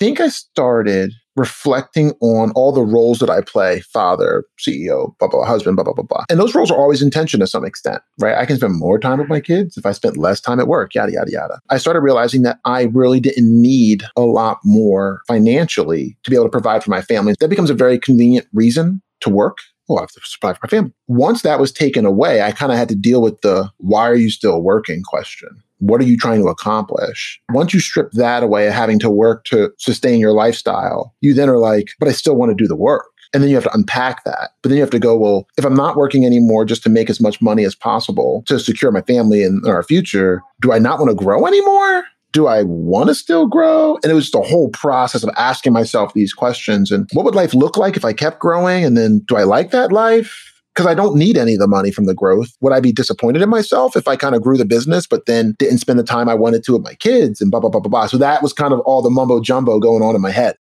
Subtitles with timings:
[0.00, 5.44] think I started reflecting on all the roles that I play father, CEO, blah, blah,
[5.44, 6.24] husband, blah, blah, blah, blah.
[6.28, 8.36] And those roles are always intention to some extent, right?
[8.36, 10.94] I can spend more time with my kids if I spent less time at work,
[10.94, 11.60] yada, yada, yada.
[11.68, 16.46] I started realizing that I really didn't need a lot more financially to be able
[16.46, 17.34] to provide for my family.
[17.38, 19.58] That becomes a very convenient reason to work
[19.90, 20.92] oh, I have to for my family.
[21.08, 24.14] Once that was taken away, I kind of had to deal with the why are
[24.14, 25.48] you still working question.
[25.78, 27.40] What are you trying to accomplish?
[27.50, 31.58] Once you strip that away, having to work to sustain your lifestyle, you then are
[31.58, 33.06] like, but I still want to do the work.
[33.32, 34.50] And then you have to unpack that.
[34.60, 37.08] But then you have to go, well, if I'm not working anymore just to make
[37.08, 40.98] as much money as possible to secure my family and our future, do I not
[40.98, 42.04] want to grow anymore?
[42.32, 43.98] Do I want to still grow?
[44.02, 47.54] And it was the whole process of asking myself these questions and what would life
[47.54, 48.84] look like if I kept growing?
[48.84, 50.46] And then do I like that life?
[50.74, 52.56] Because I don't need any of the money from the growth.
[52.60, 55.56] Would I be disappointed in myself if I kind of grew the business, but then
[55.58, 57.90] didn't spend the time I wanted to with my kids and blah, blah, blah, blah,
[57.90, 58.06] blah.
[58.06, 60.56] So that was kind of all the mumbo jumbo going on in my head.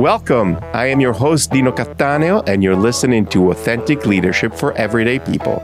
[0.00, 0.58] Welcome.
[0.72, 5.62] I am your host, Dino Cattaneo, and you're listening to Authentic Leadership for Everyday People,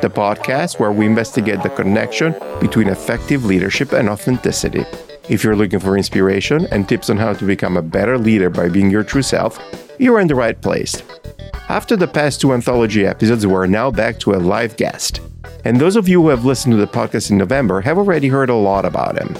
[0.00, 4.84] the podcast where we investigate the connection between effective leadership and authenticity.
[5.28, 8.68] If you're looking for inspiration and tips on how to become a better leader by
[8.68, 9.58] being your true self,
[9.98, 11.02] you're in the right place.
[11.68, 15.20] After the past two anthology episodes, we're now back to a live guest.
[15.64, 18.48] And those of you who have listened to the podcast in November have already heard
[18.48, 19.34] a lot about him.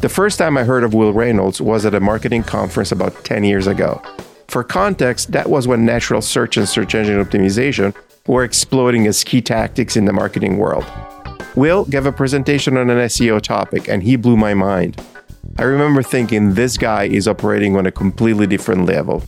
[0.00, 3.42] The first time I heard of Will Reynolds was at a marketing conference about 10
[3.42, 4.00] years ago.
[4.46, 7.92] For context, that was when natural search and search engine optimization
[8.28, 10.84] were exploding as key tactics in the marketing world.
[11.56, 15.02] Will gave a presentation on an SEO topic and he blew my mind.
[15.58, 19.24] I remember thinking this guy is operating on a completely different level.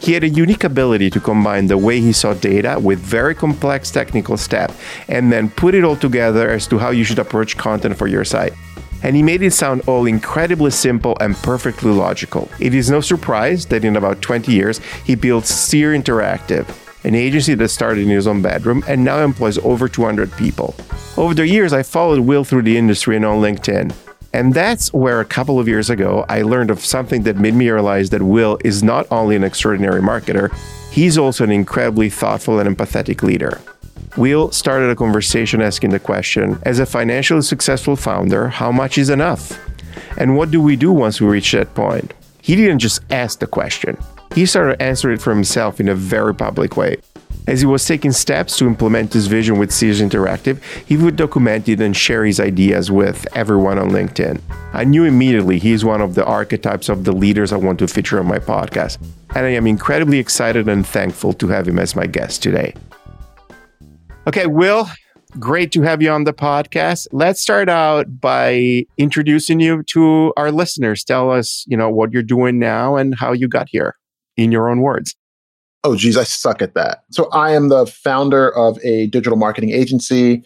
[0.00, 3.92] He had a unique ability to combine the way he saw data with very complex
[3.92, 4.74] technical steps
[5.06, 8.24] and then put it all together as to how you should approach content for your
[8.24, 8.54] site
[9.02, 12.48] and he made it sound all incredibly simple and perfectly logical.
[12.58, 16.68] It is no surprise that in about 20 years, he built Seer Interactive,
[17.04, 20.74] an agency that started in his own bedroom and now employs over 200 people.
[21.16, 23.94] Over the years, I followed Will through the industry and on LinkedIn.
[24.32, 27.68] And that's where a couple of years ago, I learned of something that made me
[27.68, 30.54] realize that Will is not only an extraordinary marketer,
[30.92, 33.60] he's also an incredibly thoughtful and empathetic leader.
[34.16, 39.08] Will started a conversation asking the question As a financially successful founder, how much is
[39.08, 39.58] enough?
[40.18, 42.12] And what do we do once we reach that point?
[42.42, 43.96] He didn't just ask the question,
[44.34, 46.96] he started answering it for himself in a very public way.
[47.46, 51.68] As he was taking steps to implement his vision with Caesars Interactive, he would document
[51.68, 54.40] it and share his ideas with everyone on LinkedIn.
[54.72, 57.88] I knew immediately he is one of the archetypes of the leaders I want to
[57.88, 58.98] feature on my podcast,
[59.34, 62.74] and I am incredibly excited and thankful to have him as my guest today.
[64.26, 64.86] Okay, Will,
[65.38, 67.08] great to have you on the podcast.
[67.10, 71.02] Let's start out by introducing you to our listeners.
[71.04, 73.96] Tell us, you know, what you're doing now and how you got here
[74.36, 75.16] in your own words.
[75.84, 77.04] Oh, geez, I suck at that.
[77.10, 80.42] So I am the founder of a digital marketing agency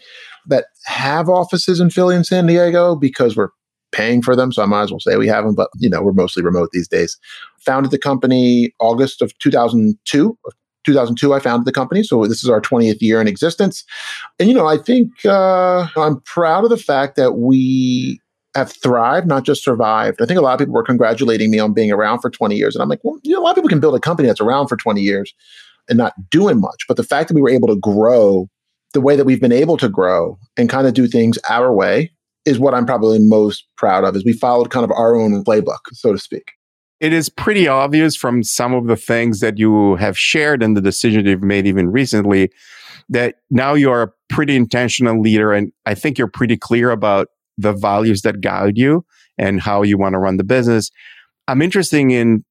[0.47, 3.49] that have offices in Philly and San Diego because we're
[3.91, 4.53] paying for them.
[4.53, 6.69] So I might as well say we have them, but you know, we're mostly remote
[6.71, 7.17] these days.
[7.59, 10.37] Founded the company August of 2002,
[10.85, 12.03] 2002 i founded the company.
[12.03, 13.83] So this is our 20th year in existence.
[14.39, 18.19] And you know i think uh, i'm proud of the fact that we
[18.55, 20.21] have thrived not just survived.
[20.21, 22.75] I think a lot of people were congratulating me on being around for 20 years.
[22.75, 24.41] And i'm like well you know a lot of people can build a company that's
[24.41, 25.33] around for 20 years
[25.87, 26.85] and not doing much.
[26.87, 28.49] But the fact that we were able to grow
[28.95, 32.09] the way that we've been able to grow and kind of do things our way
[32.45, 35.79] is what i'm probably most proud of is we followed kind of our own playbook
[35.91, 36.53] so to speak
[36.99, 40.81] it is pretty obvious from some of the things that you have shared and the
[40.81, 42.51] decisions you've made even recently
[43.09, 45.51] that now you're a pretty intentional leader.
[45.51, 49.05] And I think you're pretty clear about the values that guide you
[49.37, 50.89] and how you want to run the business.
[51.47, 52.43] I'm interested in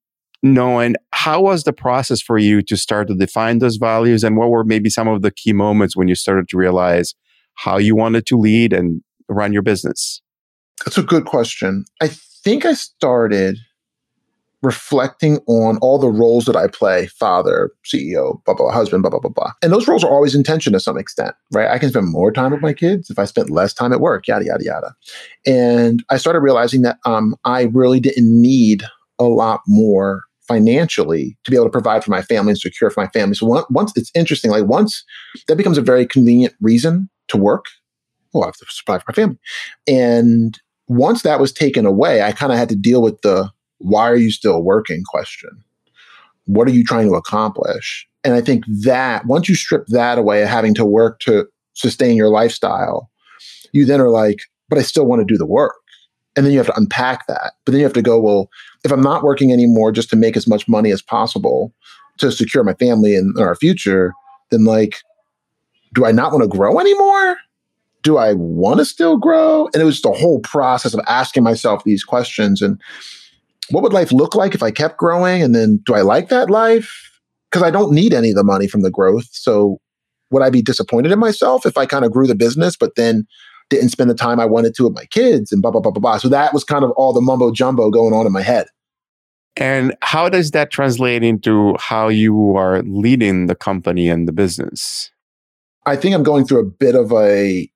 [0.42, 4.50] knowing how was the process for you to start to define those values and what
[4.50, 7.14] were maybe some of the key moments when you started to realize
[7.54, 10.20] how you wanted to lead and run your business?
[10.84, 11.86] That's a good question.
[12.02, 13.56] I think I started
[14.64, 19.20] reflecting on all the roles that I play father, CEO, blah, blah, husband, blah, blah,
[19.20, 19.52] blah, blah.
[19.62, 21.70] And those roles are always intention to some extent, right?
[21.70, 24.26] I can spend more time with my kids if I spent less time at work,
[24.26, 24.94] yada, yada, yada.
[25.46, 28.84] And I started realizing that um, I really didn't need
[29.18, 33.02] a lot more financially to be able to provide for my family and secure for
[33.02, 33.34] my family.
[33.34, 35.04] So once it's interesting, like once
[35.48, 37.66] that becomes a very convenient reason to work,
[38.32, 39.38] well, I have to supply for my family.
[39.86, 40.58] And
[40.88, 43.50] once that was taken away, I kind of had to deal with the
[43.84, 45.50] why are you still working question.
[46.46, 48.08] What are you trying to accomplish?
[48.24, 52.16] And I think that once you strip that away, of having to work to sustain
[52.16, 53.10] your lifestyle,
[53.72, 54.38] you then are like,
[54.70, 55.74] but I still want to do the work.
[56.34, 57.52] And then you have to unpack that.
[57.64, 58.48] But then you have to go, well,
[58.84, 61.74] if I'm not working anymore just to make as much money as possible
[62.18, 64.14] to secure my family and our future,
[64.50, 64.96] then like,
[65.92, 67.36] do I not want to grow anymore?
[68.02, 69.68] Do I want to still grow?
[69.74, 72.80] And it was the whole process of asking myself these questions and
[73.70, 75.42] what would life look like if I kept growing?
[75.42, 76.92] And then do I like that life?
[77.50, 79.28] Because I don't need any of the money from the growth.
[79.30, 79.78] So
[80.30, 83.26] would I be disappointed in myself if I kind of grew the business, but then
[83.70, 86.00] didn't spend the time I wanted to with my kids and blah, blah, blah, blah,
[86.00, 86.18] blah.
[86.18, 88.66] So that was kind of all the mumbo jumbo going on in my head.
[89.56, 95.10] And how does that translate into how you are leading the company and the business?
[95.86, 97.68] I think I'm going through a bit of a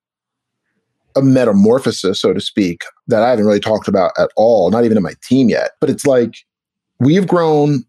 [1.19, 4.97] a metamorphosis, so to speak, that I haven't really talked about at all, not even
[4.97, 5.71] in my team yet.
[5.79, 6.35] But it's like
[6.99, 7.83] we've grown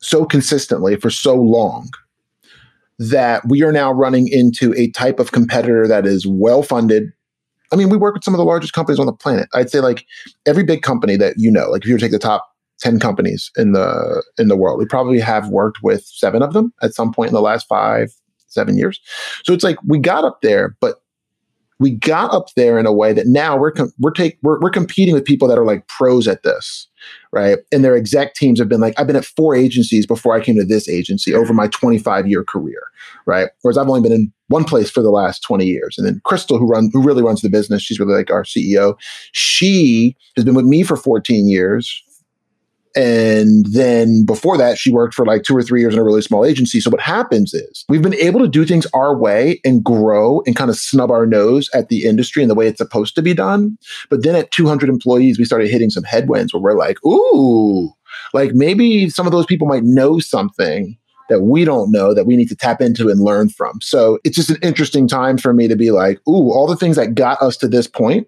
[0.00, 1.88] so consistently for so long
[2.98, 7.12] that we are now running into a type of competitor that is well funded.
[7.72, 9.48] I mean, we work with some of the largest companies on the planet.
[9.54, 10.04] I'd say like
[10.46, 12.48] every big company that you know, like if you were to take the top
[12.80, 16.72] 10 companies in the in the world, we probably have worked with seven of them
[16.82, 18.12] at some point in the last five,
[18.46, 19.00] seven years.
[19.44, 20.96] So it's like we got up there, but
[21.80, 24.70] we got up there in a way that now we're com- we're take we're, we're
[24.70, 26.86] competing with people that are like pros at this
[27.30, 27.58] right?
[27.70, 30.56] And their exec teams have been like i've been at four agencies before i came
[30.56, 32.82] to this agency over my 25 year career
[33.26, 33.48] right?
[33.62, 35.96] Whereas i've only been in one place for the last 20 years.
[35.98, 38.96] And then crystal who run who really runs the business she's really like our ceo
[39.32, 42.02] she has been with me for 14 years
[42.98, 46.20] and then before that, she worked for like two or three years in a really
[46.20, 46.80] small agency.
[46.80, 50.56] So what happens is we've been able to do things our way and grow and
[50.56, 53.34] kind of snub our nose at the industry and the way it's supposed to be
[53.34, 53.78] done.
[54.10, 57.88] But then at 200 employees, we started hitting some headwinds where we're like, ooh,
[58.34, 60.98] like maybe some of those people might know something
[61.28, 63.80] that we don't know that we need to tap into and learn from.
[63.80, 66.96] So it's just an interesting time for me to be like, ooh, all the things
[66.96, 68.26] that got us to this point,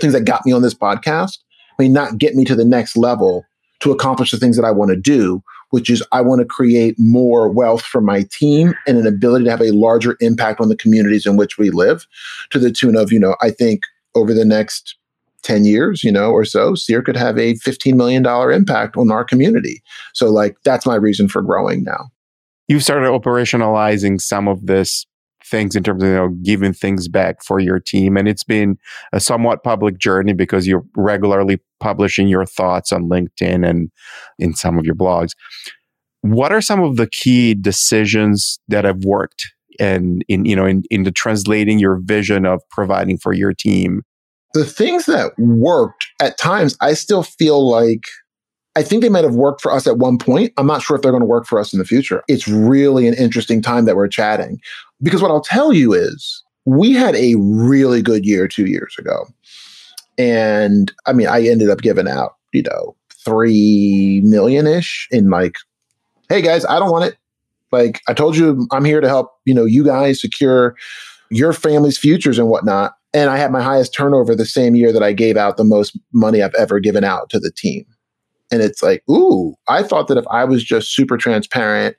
[0.00, 1.38] things that got me on this podcast,
[1.80, 3.44] may not get me to the next level
[3.80, 6.96] to accomplish the things that I want to do, which is I want to create
[6.98, 10.76] more wealth for my team and an ability to have a larger impact on the
[10.76, 12.06] communities in which we live
[12.50, 13.82] to the tune of, you know, I think
[14.14, 14.96] over the next
[15.42, 19.24] 10 years, you know, or so, Seer could have a $15 million impact on our
[19.24, 19.82] community.
[20.14, 22.08] So, like, that's my reason for growing now.
[22.66, 25.06] You've started operationalizing some of this
[25.48, 28.76] things in terms of you know giving things back for your team and it's been
[29.12, 33.90] a somewhat public journey because you're regularly publishing your thoughts on linkedin and
[34.38, 35.30] in some of your blogs
[36.22, 40.82] what are some of the key decisions that have worked and in you know in,
[40.90, 44.02] into translating your vision of providing for your team
[44.54, 48.04] the things that worked at times i still feel like
[48.78, 50.52] I think they might have worked for us at one point.
[50.56, 52.22] I'm not sure if they're going to work for us in the future.
[52.28, 54.60] It's really an interesting time that we're chatting.
[55.02, 59.26] Because what I'll tell you is we had a really good year two years ago.
[60.18, 65.56] And I mean, I ended up giving out, you know, three million ish in like,
[66.28, 67.16] hey guys, I don't want it.
[67.70, 70.74] Like I told you, I'm here to help, you know, you guys secure
[71.30, 72.94] your family's futures and whatnot.
[73.14, 75.98] And I had my highest turnover the same year that I gave out the most
[76.12, 77.84] money I've ever given out to the team.
[78.50, 81.96] And it's like, ooh, I thought that if I was just super transparent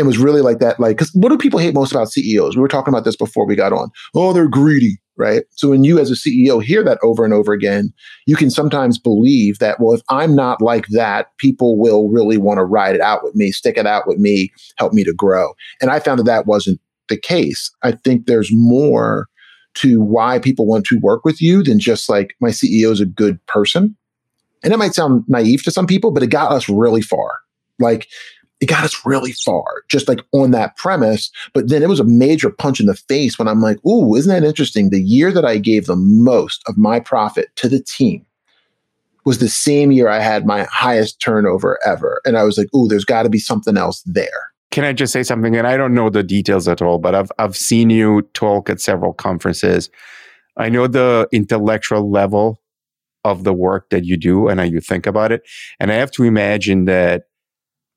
[0.00, 2.56] and was really like that, like, because what do people hate most about CEOs?
[2.56, 3.90] We were talking about this before we got on.
[4.14, 5.44] Oh, they're greedy, right?
[5.50, 7.92] So when you as a CEO hear that over and over again,
[8.26, 12.58] you can sometimes believe that, well, if I'm not like that, people will really want
[12.58, 15.52] to ride it out with me, stick it out with me, help me to grow.
[15.80, 17.70] And I found that that wasn't the case.
[17.82, 19.28] I think there's more
[19.74, 23.06] to why people want to work with you than just like my CEO is a
[23.06, 23.96] good person
[24.62, 27.32] and it might sound naive to some people, but it got us really far.
[27.78, 28.08] Like
[28.60, 31.30] it got us really far, just like on that premise.
[31.54, 34.32] But then it was a major punch in the face when I'm like, ooh, isn't
[34.32, 34.90] that interesting?
[34.90, 38.24] The year that I gave the most of my profit to the team
[39.24, 42.20] was the same year I had my highest turnover ever.
[42.24, 44.50] And I was like, ooh, there's got to be something else there.
[44.70, 45.56] Can I just say something?
[45.56, 48.80] And I don't know the details at all, but I've I've seen you talk at
[48.80, 49.90] several conferences.
[50.56, 52.60] I know the intellectual level
[53.24, 55.42] of the work that you do and how you think about it.
[55.78, 57.24] And I have to imagine that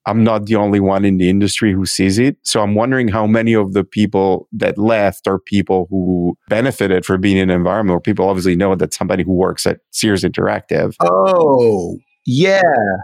[0.06, 2.38] I'm not the only one in the industry who sees it.
[2.44, 7.22] So I'm wondering how many of the people that left are people who benefited from
[7.22, 10.96] being in an environment where people obviously know that somebody who works at Seer Interactive.
[11.00, 12.62] Oh, yeah.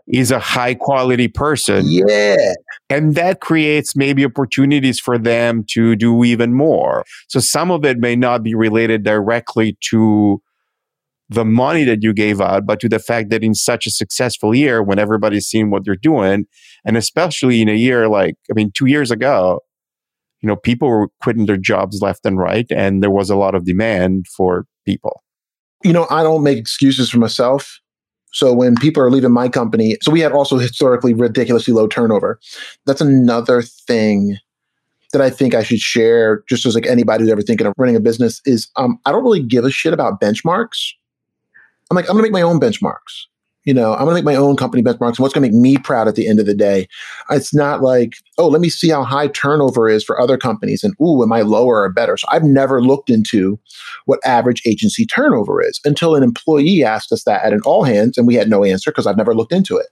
[0.07, 1.85] Is a high quality person.
[1.87, 2.37] Yeah.
[2.89, 7.03] And that creates maybe opportunities for them to do even more.
[7.27, 10.41] So some of it may not be related directly to
[11.29, 14.55] the money that you gave out, but to the fact that in such a successful
[14.55, 16.45] year, when everybody's seeing what you're doing,
[16.85, 19.59] and especially in a year like, I mean, two years ago,
[20.41, 23.55] you know, people were quitting their jobs left and right, and there was a lot
[23.55, 25.21] of demand for people.
[25.83, 27.79] You know, I don't make excuses for myself.
[28.31, 32.39] So when people are leaving my company, so we had also historically ridiculously low turnover.
[32.85, 34.37] That's another thing
[35.11, 37.95] that I think I should share, just as like anybody who's ever thinking of running
[37.95, 40.91] a business, is um, I don't really give a shit about benchmarks.
[41.89, 43.25] I'm like, I'm gonna make my own benchmarks.
[43.65, 46.07] You know, I'm gonna make my own company benchmarks and what's gonna make me proud
[46.07, 46.87] at the end of the day.
[47.29, 50.95] It's not like, oh, let me see how high turnover is for other companies and
[51.01, 52.15] ooh, am I lower or better?
[52.17, 53.59] So I've never looked into
[54.05, 58.17] what average agency turnover is until an employee asked us that at an all hands,
[58.17, 59.87] and we had no answer because I've never looked into it.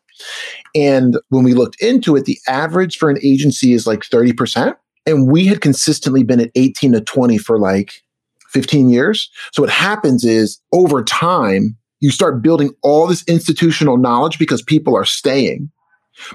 [0.73, 4.75] And when we looked into it, the average for an agency is like 30%.
[5.05, 8.01] And we had consistently been at 18 to 20 for like
[8.49, 9.29] 15 years.
[9.51, 14.95] So what happens is over time, you start building all this institutional knowledge because people
[14.95, 15.71] are staying,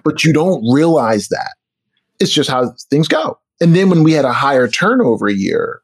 [0.05, 1.55] but you don't realize that.
[2.21, 3.39] It's just how things go.
[3.61, 5.81] And then when we had a higher turnover year,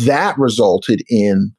[0.00, 1.54] that resulted in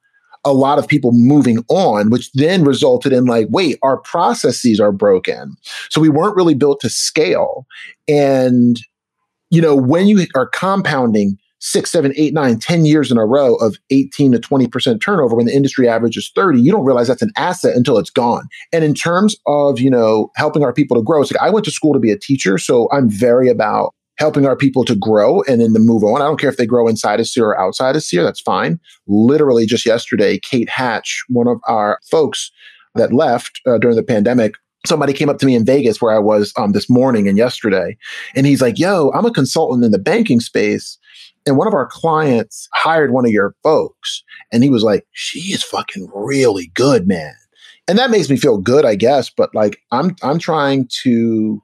[0.46, 4.92] a lot of people moving on, which then resulted in like, wait, our processes are
[4.92, 5.56] broken.
[5.90, 7.66] So we weren't really built to scale.
[8.08, 8.80] And,
[9.50, 13.56] you know, when you are compounding six, seven, eight, nine, 10 years in a row
[13.56, 17.22] of 18 to 20% turnover when the industry average is 30, you don't realize that's
[17.22, 18.48] an asset until it's gone.
[18.72, 21.66] And in terms of, you know, helping our people to grow, it's like I went
[21.66, 22.58] to school to be a teacher.
[22.58, 26.22] So I'm very about helping our people to grow and then to move on.
[26.22, 28.80] I don't care if they grow inside of SEER or outside of SEER, that's fine.
[29.08, 32.52] Literally just yesterday, Kate Hatch, one of our folks
[32.96, 36.20] that left uh, during the pandemic, somebody came up to me in Vegas where I
[36.20, 37.98] was um, this morning and yesterday,
[38.36, 40.98] and he's like, "Yo, I'm a consultant in the banking space,
[41.50, 45.52] and one of our clients hired one of your folks, and he was like, "She
[45.52, 47.34] is fucking really good, man."
[47.88, 49.30] And that makes me feel good, I guess.
[49.30, 51.62] But like, I'm I'm trying to.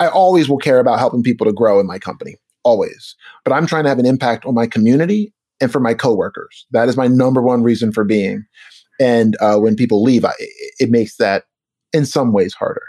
[0.00, 3.14] I always will care about helping people to grow in my company, always.
[3.44, 6.66] But I'm trying to have an impact on my community and for my coworkers.
[6.72, 8.44] That is my number one reason for being.
[9.00, 10.32] And uh, when people leave, I,
[10.78, 11.44] it makes that
[11.92, 12.82] in some ways harder.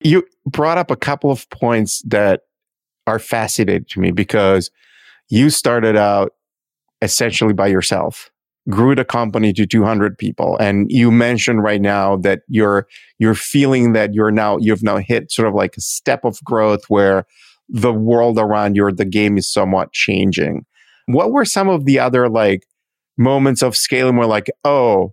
[0.00, 2.42] You brought up a couple of points that
[3.06, 4.70] are fascinating to me because
[5.28, 6.32] you started out
[7.02, 8.30] essentially by yourself
[8.68, 12.86] grew the company to 200 people and you mentioned right now that you're
[13.18, 16.84] you're feeling that you're now you've now hit sort of like a step of growth
[16.88, 17.24] where
[17.68, 20.64] the world around you or the game is somewhat changing.
[21.06, 22.66] What were some of the other like
[23.18, 25.12] moments of scaling where like oh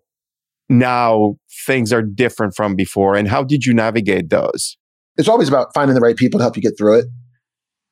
[0.70, 4.78] now things are different from before and how did you navigate those?
[5.18, 7.06] It's always about finding the right people to help you get through it.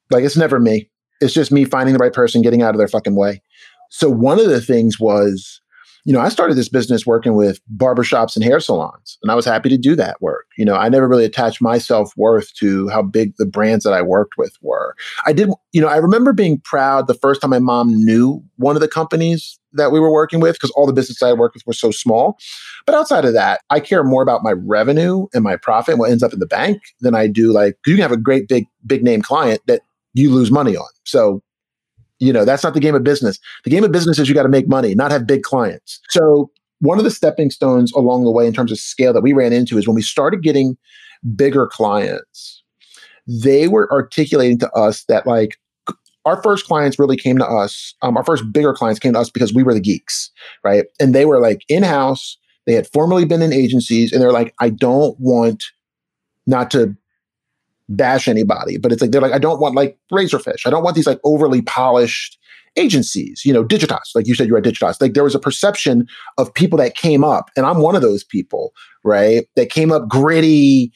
[0.10, 0.91] Like it's never me
[1.22, 3.42] it's just me finding the right person, getting out of their fucking way.
[3.90, 5.62] So one of the things was,
[6.06, 9.46] you know, I started this business working with barbershops and hair salons, and I was
[9.46, 10.48] happy to do that work.
[10.58, 13.94] You know, I never really attached my self worth to how big the brands that
[13.94, 14.96] I worked with were.
[15.26, 18.76] I did, you know, I remember being proud the first time my mom knew one
[18.76, 21.68] of the companies that we were working with because all the businesses I worked with
[21.68, 22.38] were so small.
[22.86, 26.10] But outside of that, I care more about my revenue and my profit and what
[26.10, 28.66] ends up in the bank than I do like, you can have a great big,
[28.86, 29.82] big name client that
[30.14, 30.88] you lose money on.
[31.06, 31.42] So,
[32.20, 33.40] you know, that's not the game of business.
[33.64, 36.00] The game of business is you got to make money, not have big clients.
[36.10, 39.34] So, one of the stepping stones along the way in terms of scale that we
[39.34, 40.78] ran into is when we started getting
[41.36, 42.64] bigger clients,
[43.28, 45.58] they were articulating to us that like
[46.26, 47.94] our first clients really came to us.
[48.02, 50.32] Um, our first bigger clients came to us because we were the geeks,
[50.64, 50.86] right?
[51.00, 52.38] And they were like in house.
[52.68, 55.64] They had formerly been in agencies, and they're like, I don't want
[56.46, 56.96] not to
[57.96, 60.66] bash anybody, but it's like they're like, I don't want like Razorfish.
[60.66, 62.38] I don't want these like overly polished
[62.78, 65.02] agencies, you know, Digitas, like you said, you're at Digitas.
[65.02, 66.08] Like there was a perception
[66.38, 69.46] of people that came up, and I'm one of those people, right?
[69.56, 70.92] That came up gritty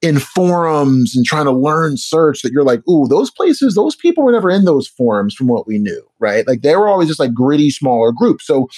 [0.00, 4.22] in forums and trying to learn search that you're like, ooh, those places, those people
[4.22, 6.46] were never in those forums from what we knew, right?
[6.46, 8.46] Like they were always just like gritty, smaller groups.
[8.46, 8.68] So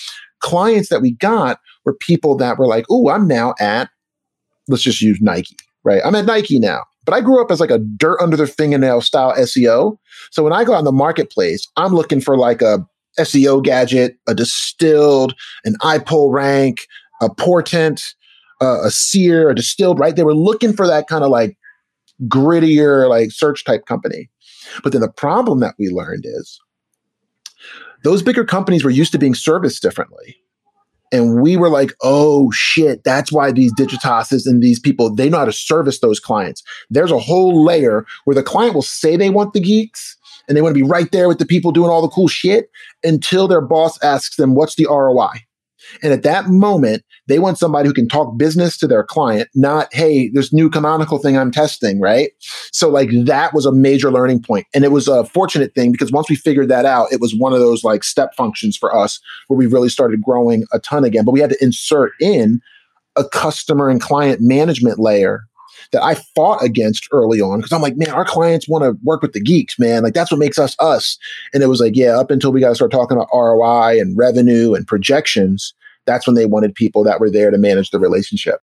[0.41, 3.91] clients that we got were people that were like, ooh, I'm now at,
[4.67, 6.01] let's just use Nike, right?
[6.05, 6.85] I'm at Nike now.
[7.11, 9.99] But I grew up as like a dirt under the fingernail style SEO.
[10.31, 12.87] So when I go in the marketplace, I'm looking for like a
[13.19, 16.83] SEO gadget, a distilled, an iPullRank,
[17.21, 18.15] a portent,
[18.63, 20.15] uh, a seer, a distilled, right?
[20.15, 21.59] They were looking for that kind of like
[22.29, 24.31] grittier, like search type company.
[24.85, 26.61] But then the problem that we learned is
[28.05, 30.37] those bigger companies were used to being serviced differently.
[31.13, 35.39] And we were like, oh shit, that's why these Digitases and these people, they know
[35.39, 36.63] how to service those clients.
[36.89, 40.17] There's a whole layer where the client will say they want the geeks
[40.49, 42.71] and they want to be right there with the people doing all the cool shit
[43.03, 45.45] until their boss asks them, what's the ROI?
[46.03, 49.89] And at that moment, they want somebody who can talk business to their client, not,
[49.93, 52.31] hey, this new canonical thing I'm testing, right?
[52.73, 54.67] So, like, that was a major learning point.
[54.75, 57.53] And it was a fortunate thing because once we figured that out, it was one
[57.53, 61.25] of those like step functions for us where we really started growing a ton again.
[61.25, 62.61] But we had to insert in
[63.17, 65.45] a customer and client management layer
[65.93, 69.23] that I fought against early on because I'm like, man, our clients want to work
[69.23, 70.03] with the geeks, man.
[70.03, 71.19] Like that's what makes us us.
[71.53, 74.17] And it was like, yeah, up until we got to start talking about ROI and
[74.17, 75.75] revenue and projections,
[76.07, 78.61] that's when they wanted people that were there to manage the relationship.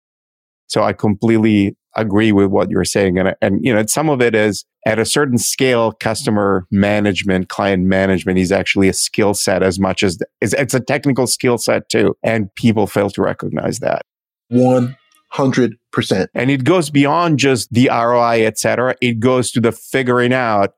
[0.67, 3.19] So I completely agree with what you're saying.
[3.19, 7.83] And, and, you know, some of it is at a certain scale, customer management, client
[7.83, 11.89] management is actually a skill set as much as it's, it's a technical skill set
[11.89, 12.15] too.
[12.23, 14.03] And people fail to recognize that.
[14.47, 14.97] One
[15.29, 16.29] hundred percent.
[16.33, 18.95] And it goes beyond just the ROI, et cetera.
[19.01, 20.73] It goes to the figuring out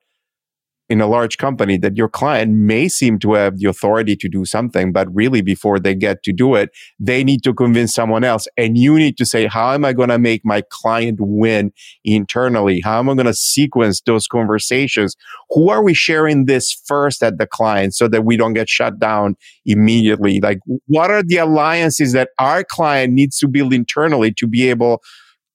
[0.90, 4.44] in a large company that your client may seem to have the authority to do
[4.44, 8.48] something, but really before they get to do it, they need to convince someone else.
[8.58, 11.72] And you need to say, how am I going to make my client win
[12.04, 12.82] internally?
[12.82, 15.16] How am I going to sequence those conversations?
[15.52, 19.00] Who are we sharing this first at the client so that we don't get shut
[19.00, 19.36] down
[19.66, 20.42] immediately?
[20.42, 25.02] Like, what are the alliances that our client needs to build internally to be able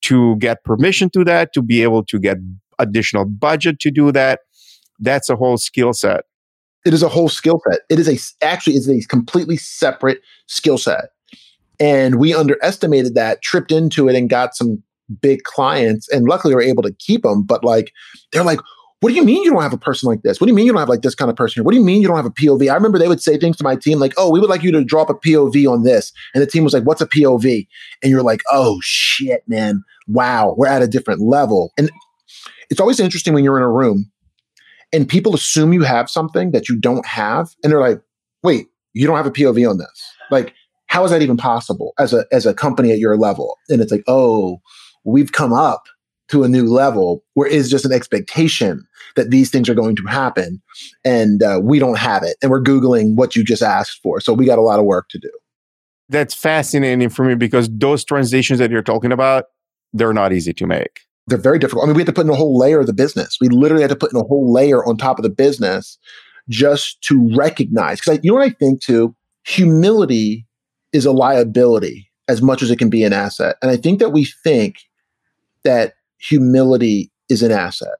[0.01, 2.39] to get permission to that, to be able to get
[2.79, 4.41] additional budget to do that?
[4.99, 6.25] That's a whole skill set.
[6.85, 7.81] It is a whole skill set.
[7.89, 11.11] It is a actually is a completely separate skill set.
[11.81, 14.83] And we underestimated that, tripped into it, and got some
[15.21, 16.09] big clients.
[16.09, 17.43] And luckily, we were able to keep them.
[17.43, 17.93] But like,
[18.33, 18.59] they're like,
[19.01, 20.41] "What do you mean you don't have a person like this?
[20.41, 21.65] What do you mean you don't have like this kind of person here?
[21.65, 23.57] What do you mean you don't have a POV?" I remember they would say things
[23.59, 26.13] to my team like, "Oh, we would like you to drop a POV on this,"
[26.35, 27.67] and the team was like, "What's a POV?"
[28.03, 29.83] And you're like, "Oh shit, man!
[30.07, 31.91] Wow, we're at a different level." And
[32.71, 34.11] it's always interesting when you're in a room
[34.93, 38.01] and people assume you have something that you don't have and they're like
[38.43, 40.13] wait you don't have a pov on this?
[40.31, 40.55] Like
[40.87, 43.57] how is that even possible as a as a company at your level?
[43.69, 44.61] And it's like oh
[45.05, 45.85] we've come up
[46.29, 50.03] to a new level where it's just an expectation that these things are going to
[50.05, 50.61] happen
[51.05, 54.21] and uh, we don't have it and we're googling what you just asked for.
[54.21, 55.31] So we got a lot of work to do.
[56.11, 59.45] That's fascinating for me because those transitions that you're talking about
[59.95, 61.85] they're not easy to make they're very difficult.
[61.85, 63.37] I mean, we had to put in a whole layer of the business.
[63.41, 65.99] We literally had to put in a whole layer on top of the business
[66.49, 68.01] just to recognize.
[68.01, 69.15] Because you know what I think too?
[69.45, 70.47] Humility
[70.93, 73.57] is a liability as much as it can be an asset.
[73.63, 74.77] And I think that we think
[75.65, 77.97] that humility is an asset,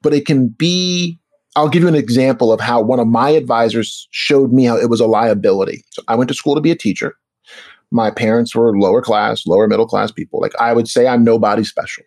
[0.00, 1.18] but it can be.
[1.54, 4.88] I'll give you an example of how one of my advisors showed me how it
[4.88, 5.84] was a liability.
[5.90, 7.14] So I went to school to be a teacher.
[7.90, 10.40] My parents were lower class, lower middle class people.
[10.40, 12.04] Like I would say, I'm nobody special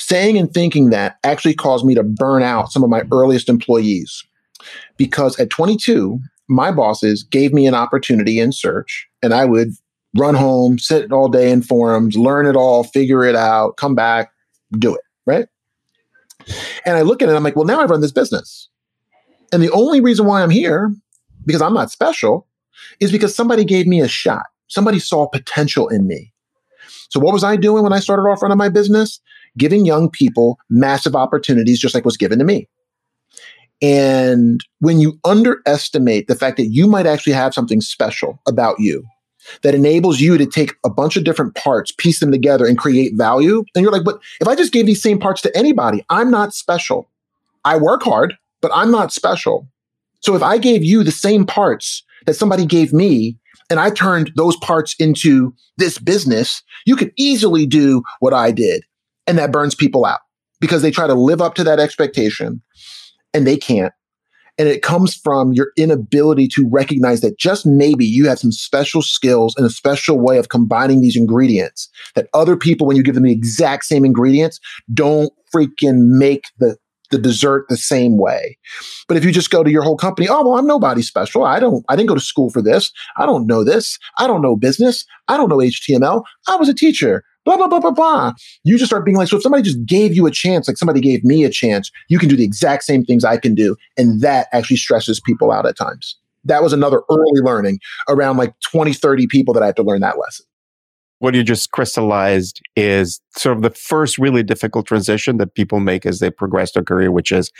[0.00, 4.24] saying and thinking that actually caused me to burn out some of my earliest employees.
[4.96, 9.68] Because at 22 my bosses gave me an opportunity in search and i would
[10.18, 14.32] run home sit all day in forums learn it all figure it out come back
[14.72, 15.46] do it right?
[16.84, 18.68] And i look at it i'm like well now i run this business.
[19.52, 20.90] And the only reason why i'm here
[21.46, 22.48] because i'm not special
[22.98, 24.46] is because somebody gave me a shot.
[24.66, 26.32] Somebody saw potential in me.
[27.10, 29.20] So what was i doing when i started off running my business
[29.58, 32.68] giving young people massive opportunities, just like was given to me.
[33.82, 39.04] And when you underestimate the fact that you might actually have something special about you
[39.62, 43.12] that enables you to take a bunch of different parts, piece them together, and create
[43.16, 46.30] value, then you're like, but if I just gave these same parts to anybody, I'm
[46.30, 47.08] not special.
[47.64, 49.66] I work hard, but I'm not special.
[50.20, 53.38] So if I gave you the same parts that somebody gave me,
[53.70, 58.84] and I turned those parts into this business, you could easily do what I did.
[59.30, 60.18] And that burns people out
[60.60, 62.60] because they try to live up to that expectation
[63.32, 63.92] and they can't.
[64.58, 69.02] And it comes from your inability to recognize that just maybe you have some special
[69.02, 73.14] skills and a special way of combining these ingredients that other people, when you give
[73.14, 74.58] them the exact same ingredients,
[74.92, 76.76] don't freaking make the
[77.12, 78.58] the dessert the same way.
[79.06, 81.44] But if you just go to your whole company, oh well, I'm nobody special.
[81.44, 82.90] I don't I didn't go to school for this.
[83.16, 83.96] I don't know this.
[84.18, 85.04] I don't know business.
[85.28, 86.24] I don't know HTML.
[86.48, 88.32] I was a teacher blah, blah, blah, blah, blah.
[88.64, 91.00] You just start being like, so if somebody just gave you a chance, like somebody
[91.00, 93.76] gave me a chance, you can do the exact same things I can do.
[93.96, 96.16] And that actually stresses people out at times.
[96.44, 100.00] That was another early learning around like 20, 30 people that I had to learn
[100.00, 100.46] that lesson.
[101.18, 106.06] What you just crystallized is sort of the first really difficult transition that people make
[106.06, 107.52] as they progress their career, which is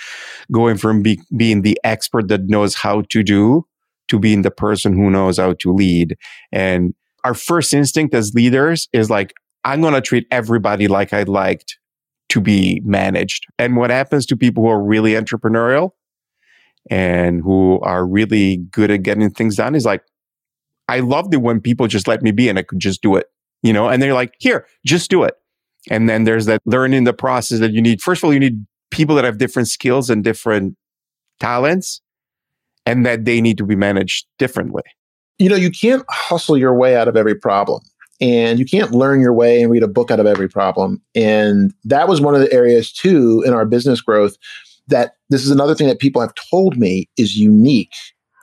[0.51, 3.66] going from be- being the expert that knows how to do
[4.09, 6.16] to being the person who knows how to lead.
[6.51, 11.29] And our first instinct as leaders is like, I'm going to treat everybody like I'd
[11.29, 11.79] liked
[12.31, 13.46] to be managed.
[13.59, 15.90] And what happens to people who are really entrepreneurial
[16.88, 20.03] and who are really good at getting things done is like,
[20.88, 23.27] I loved it when people just let me be and I could just do it,
[23.62, 25.35] you know, and they're like, here, just do it.
[25.90, 28.01] And then there's that learning the process that you need.
[28.01, 30.77] First of all, you need people that have different skills and different
[31.38, 32.01] talents
[32.87, 34.83] and that they need to be managed differently.
[35.38, 37.83] You know, you can't hustle your way out of every problem
[38.21, 41.01] and you can't learn your way and read a book out of every problem.
[41.15, 44.37] And that was one of the areas too in our business growth
[44.89, 47.95] that this is another thing that people have told me is unique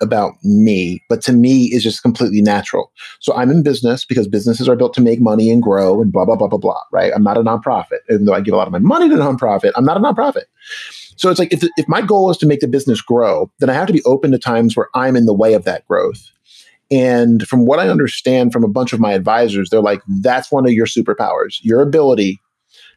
[0.01, 2.91] about me, but to me is just completely natural.
[3.19, 6.25] So I'm in business because businesses are built to make money and grow and blah,
[6.25, 7.11] blah, blah, blah, blah, right?
[7.15, 7.99] I'm not a nonprofit.
[8.09, 10.43] Even though I give a lot of my money to nonprofit, I'm not a nonprofit.
[11.15, 13.73] So it's like if, if my goal is to make the business grow, then I
[13.73, 16.31] have to be open to times where I'm in the way of that growth.
[16.89, 20.65] And from what I understand from a bunch of my advisors, they're like, that's one
[20.65, 22.39] of your superpowers, your ability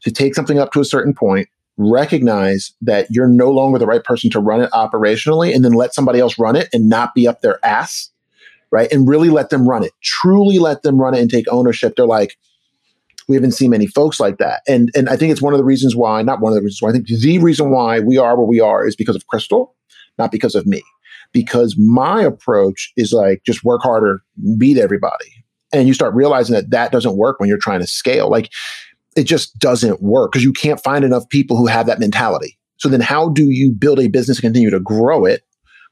[0.02, 4.04] to take something up to a certain point, recognize that you're no longer the right
[4.04, 7.26] person to run it operationally, and then let somebody else run it and not be
[7.26, 8.10] up their ass,
[8.70, 8.90] right?
[8.92, 11.96] And really let them run it, truly let them run it and take ownership.
[11.96, 12.36] They're like,
[13.28, 14.62] we haven't seen many folks like that.
[14.66, 16.82] And and I think it's one of the reasons why, not one of the reasons
[16.82, 19.74] why, I think the reason why we are where we are is because of Crystal,
[20.18, 20.82] not because of me.
[21.32, 24.22] Because my approach is like just work harder,
[24.58, 25.44] beat everybody.
[25.72, 28.28] And you start realizing that that doesn't work when you're trying to scale.
[28.28, 28.50] Like
[29.16, 32.58] it just doesn't work because you can't find enough people who have that mentality.
[32.78, 35.42] So then how do you build a business and continue to grow it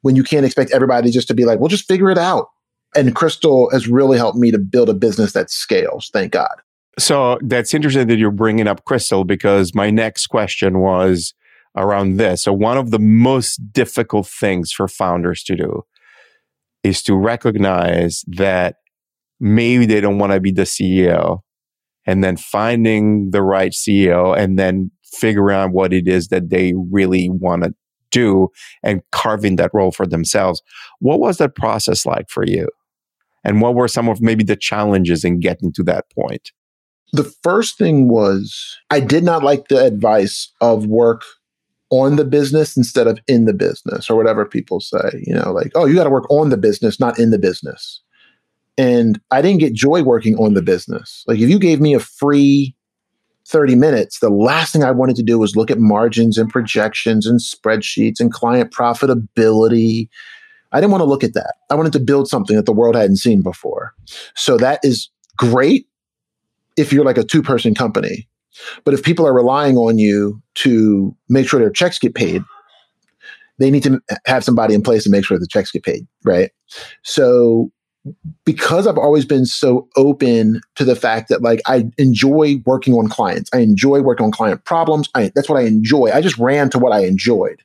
[0.03, 2.49] when you can't expect everybody just to be like, well, just figure it out?
[2.97, 6.11] And Crystal has really helped me to build a business that scales.
[6.13, 6.55] Thank God.
[6.99, 11.35] So that's interesting that you're bringing up Crystal because my next question was
[11.83, 12.43] around this.
[12.43, 15.83] So one of the most difficult things for founders to do
[16.83, 18.77] is to recognize that
[19.41, 21.41] maybe they don't want to be the CEO
[22.07, 26.75] and then finding the right CEO and then figuring out what it is that they
[26.91, 27.75] really want to
[28.11, 28.49] do
[28.83, 30.63] and carving that role for themselves.
[31.01, 32.69] What was that process like for you?
[33.45, 36.51] And what were some of maybe the challenges in getting to that point?
[37.13, 41.23] The first thing was I did not like the advice of work
[41.91, 45.73] on the business instead of in the business or whatever people say, you know, like,
[45.75, 48.03] oh, you got to work on the business, not in the business.
[48.77, 51.25] And I didn't get joy working on the business.
[51.27, 52.77] Like, if you gave me a free
[53.47, 57.27] 30 minutes, the last thing I wanted to do was look at margins and projections
[57.27, 60.09] and spreadsheets and client profitability.
[60.73, 61.55] I didn't want to look at that.
[61.71, 63.95] I wanted to build something that the world hadn't seen before.
[64.37, 65.87] So that is great
[66.77, 68.29] if you're like a two person company.
[68.85, 72.43] But if people are relying on you to make sure their checks get paid,
[73.59, 76.51] they need to have somebody in place to make sure the checks get paid, right?
[77.03, 77.71] So
[78.45, 83.09] because I've always been so open to the fact that like I enjoy working on
[83.09, 83.51] clients.
[83.53, 85.09] I enjoy working on client problems.
[85.15, 86.11] I, that's what I enjoy.
[86.13, 87.63] I just ran to what I enjoyed.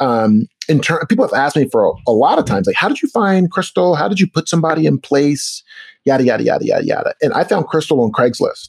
[0.00, 2.88] Um, in turn, people have asked me for a, a, lot of times, like, how
[2.88, 3.94] did you find Crystal?
[3.94, 5.62] How did you put somebody in place?
[6.04, 7.14] Yada, yada, yada, yada, yada.
[7.22, 8.68] And I found Crystal on Craigslist.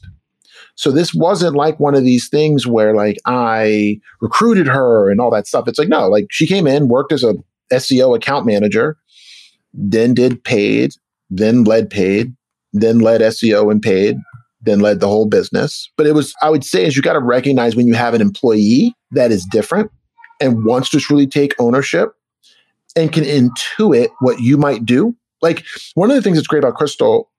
[0.76, 5.30] So this wasn't like one of these things where like I recruited her and all
[5.30, 5.68] that stuff.
[5.68, 7.34] It's like, no, like she came in, worked as a
[7.72, 8.96] SEO account manager,
[9.72, 10.92] then did paid,
[11.30, 12.34] then led paid,
[12.72, 14.16] then led SEO and paid,
[14.62, 15.90] then led the whole business.
[15.96, 18.20] But it was, I would say, is you got to recognize when you have an
[18.20, 19.90] employee that is different
[20.40, 22.14] and wants to truly take ownership
[22.96, 25.14] and can intuit what you might do.
[25.40, 27.30] Like one of the things that's great about Crystal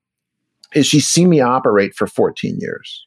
[0.73, 3.05] is she's seen me operate for 14 years.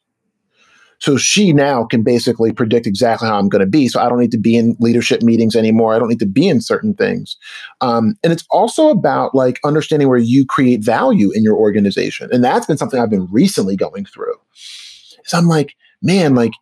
[1.00, 3.88] So she now can basically predict exactly how I'm going to be.
[3.88, 5.94] So I don't need to be in leadership meetings anymore.
[5.94, 7.36] I don't need to be in certain things.
[7.80, 12.28] Um, and it's also about like understanding where you create value in your organization.
[12.32, 14.34] And that's been something I've been recently going through.
[15.24, 16.52] So I'm like, man, like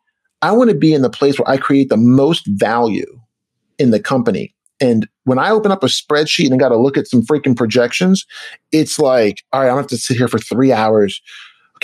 [0.42, 3.20] I want to be in the place where I create the most value
[3.78, 4.54] in the company.
[4.80, 8.26] And when I open up a spreadsheet and got to look at some freaking projections,
[8.72, 11.22] it's like, all right, I don't have to sit here for three hours.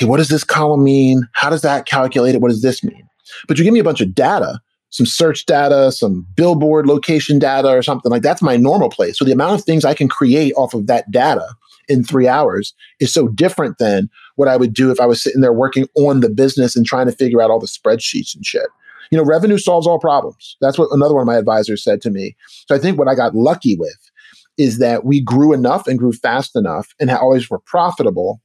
[0.03, 1.29] Okay, what does this column mean?
[1.31, 2.41] How does that calculate it?
[2.41, 3.09] What does this mean?
[3.47, 4.61] But you give me a bunch of data,
[4.91, 9.17] some search data, some billboard location data, or something like that's my normal place.
[9.17, 11.55] So the amount of things I can create off of that data
[11.87, 15.41] in three hours is so different than what I would do if I was sitting
[15.41, 18.67] there working on the business and trying to figure out all the spreadsheets and shit
[19.11, 20.57] you know, revenue solves all problems.
[20.62, 22.35] That's what another one of my advisors said to me.
[22.67, 24.11] So I think what I got lucky with
[24.57, 28.41] is that we grew enough and grew fast enough and always were profitable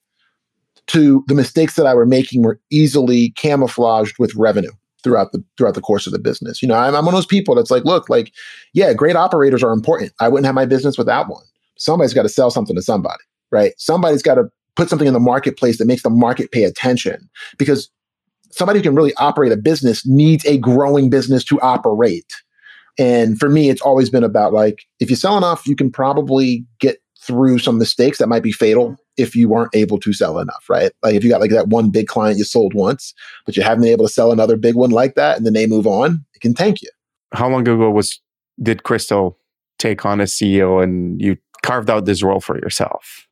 [0.88, 4.72] to the mistakes that I were making were easily camouflaged with revenue
[5.04, 6.62] throughout the throughout the course of the business.
[6.62, 8.34] You know, I'm, I'm one of those people that's like, look, like,
[8.74, 10.12] yeah, great operators are important.
[10.20, 11.44] I wouldn't have my business without one.
[11.78, 13.74] Somebody's got to sell something to somebody, right?
[13.78, 17.90] Somebody's got to put something in the marketplace that makes the market pay attention because
[18.52, 22.32] somebody who can really operate a business needs a growing business to operate.
[22.98, 26.66] And for me, it's always been about like, if you sell enough, you can probably
[26.80, 30.66] get through some mistakes that might be fatal if you weren't able to sell enough,
[30.70, 30.92] right?
[31.04, 33.14] Like if you got like that one big client you sold once,
[33.46, 35.68] but you haven't been able to sell another big one like that and then they
[35.68, 36.90] move on, it can tank you.
[37.34, 38.22] How long ago was
[38.62, 39.38] did Crystal
[39.80, 43.28] take on as CEO and you carved out this role for yourself?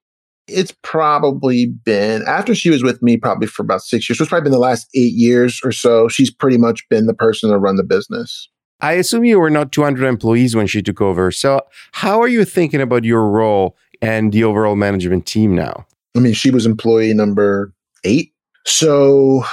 [0.47, 4.19] It's probably been after she was with me probably for about six years.
[4.19, 6.07] So it's probably been the last eight years or so.
[6.07, 8.49] She's pretty much been the person to run the business.
[8.81, 11.31] I assume you were not 200 employees when she took over.
[11.31, 11.61] So,
[11.93, 15.85] how are you thinking about your role and the overall management team now?
[16.15, 18.31] I mean, she was employee number eight.
[18.65, 19.43] So,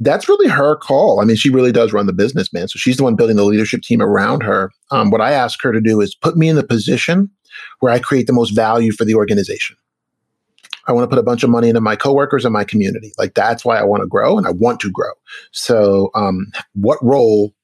[0.00, 1.20] that's really her call.
[1.20, 2.68] I mean, she really does run the business, man.
[2.68, 4.70] So, she's the one building the leadership team around her.
[4.90, 7.30] Um, what I ask her to do is put me in the position
[7.80, 9.76] where I create the most value for the organization.
[10.86, 13.12] I want to put a bunch of money into my coworkers and my community.
[13.16, 15.12] Like that's why I want to grow and I want to grow.
[15.52, 17.54] So, um, what role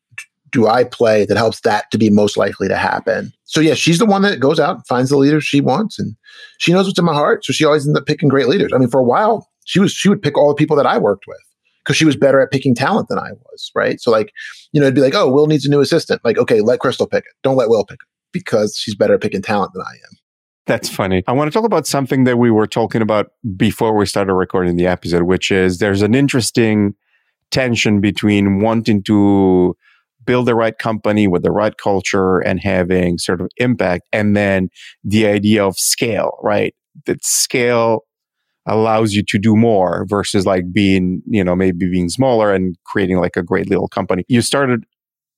[0.50, 3.32] do I play that helps that to be most likely to happen?
[3.44, 6.14] So yeah, she's the one that goes out and finds the leaders she wants, and
[6.58, 7.44] she knows what's in my heart.
[7.44, 8.72] So she always ends up picking great leaders.
[8.74, 10.98] I mean, for a while, she was she would pick all the people that I
[10.98, 11.38] worked with
[11.84, 13.70] because she was better at picking talent than I was.
[13.74, 14.00] Right.
[14.00, 14.32] So like,
[14.72, 16.20] you know, it'd be like, oh, Will needs a new assistant.
[16.24, 17.32] Like, okay, let Crystal pick it.
[17.42, 20.18] Don't let Will pick it because she's better at picking talent than I am.
[20.66, 21.24] That's funny.
[21.26, 24.76] I want to talk about something that we were talking about before we started recording
[24.76, 26.94] the episode, which is there's an interesting
[27.50, 29.74] tension between wanting to
[30.28, 34.06] build the right company with the right culture and having sort of impact.
[34.12, 34.68] And then
[35.02, 36.74] the idea of scale, right?
[37.06, 38.00] That scale
[38.66, 43.16] allows you to do more versus like being, you know, maybe being smaller and creating
[43.16, 44.22] like a great little company.
[44.28, 44.84] You started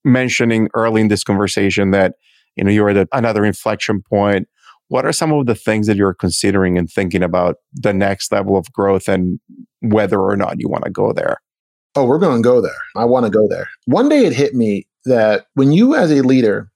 [0.05, 2.15] mentioning early in this conversation that,
[2.57, 4.49] you know, you're at another inflection point.
[4.89, 8.57] What are some of the things that you're considering and thinking about the next level
[8.57, 9.39] of growth and
[9.83, 11.37] whether or not you want to go there?
[11.95, 12.73] Oh, we're going to go there.
[12.97, 13.69] I want to go there.
[13.87, 16.71] One day it hit me that when you, as a leader,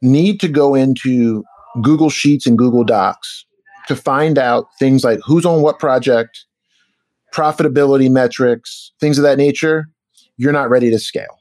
[0.00, 1.44] need to go into
[1.80, 3.46] Google Sheets and Google Docs
[3.88, 6.44] to find out things like who's on what project,
[7.32, 9.88] profitability metrics, things of that nature,
[10.36, 11.38] you're not ready to scale.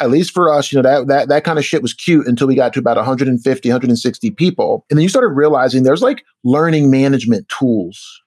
[0.00, 2.48] At least for us, you know, that that that kind of shit was cute until
[2.48, 4.84] we got to about 150, 160 people.
[4.90, 8.22] And then you started realizing there's like learning management tools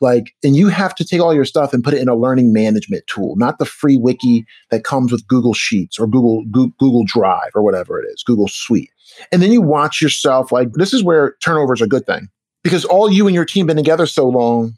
[0.00, 2.52] like, and you have to take all your stuff and put it in a learning
[2.52, 7.50] management tool, not the free wiki that comes with Google Sheets or Google Google Drive
[7.54, 8.90] or whatever it is, Google Suite.
[9.32, 12.28] And then you watch yourself like this is where turnover is a good thing
[12.62, 14.74] because all you and your team been together so long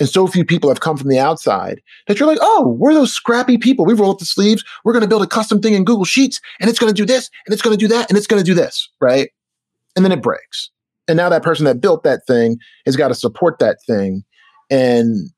[0.00, 3.12] and so few people have come from the outside that you're like, oh, we're those
[3.12, 3.84] scrappy people.
[3.84, 4.64] We roll up the sleeves.
[4.84, 7.06] We're going to build a custom thing in Google Sheets and it's going to do
[7.06, 9.30] this and it's going to do that and it's going to do this, right?
[9.96, 10.70] And then it breaks.
[11.08, 14.24] And now that person that built that thing has got to support that thing
[14.70, 15.30] and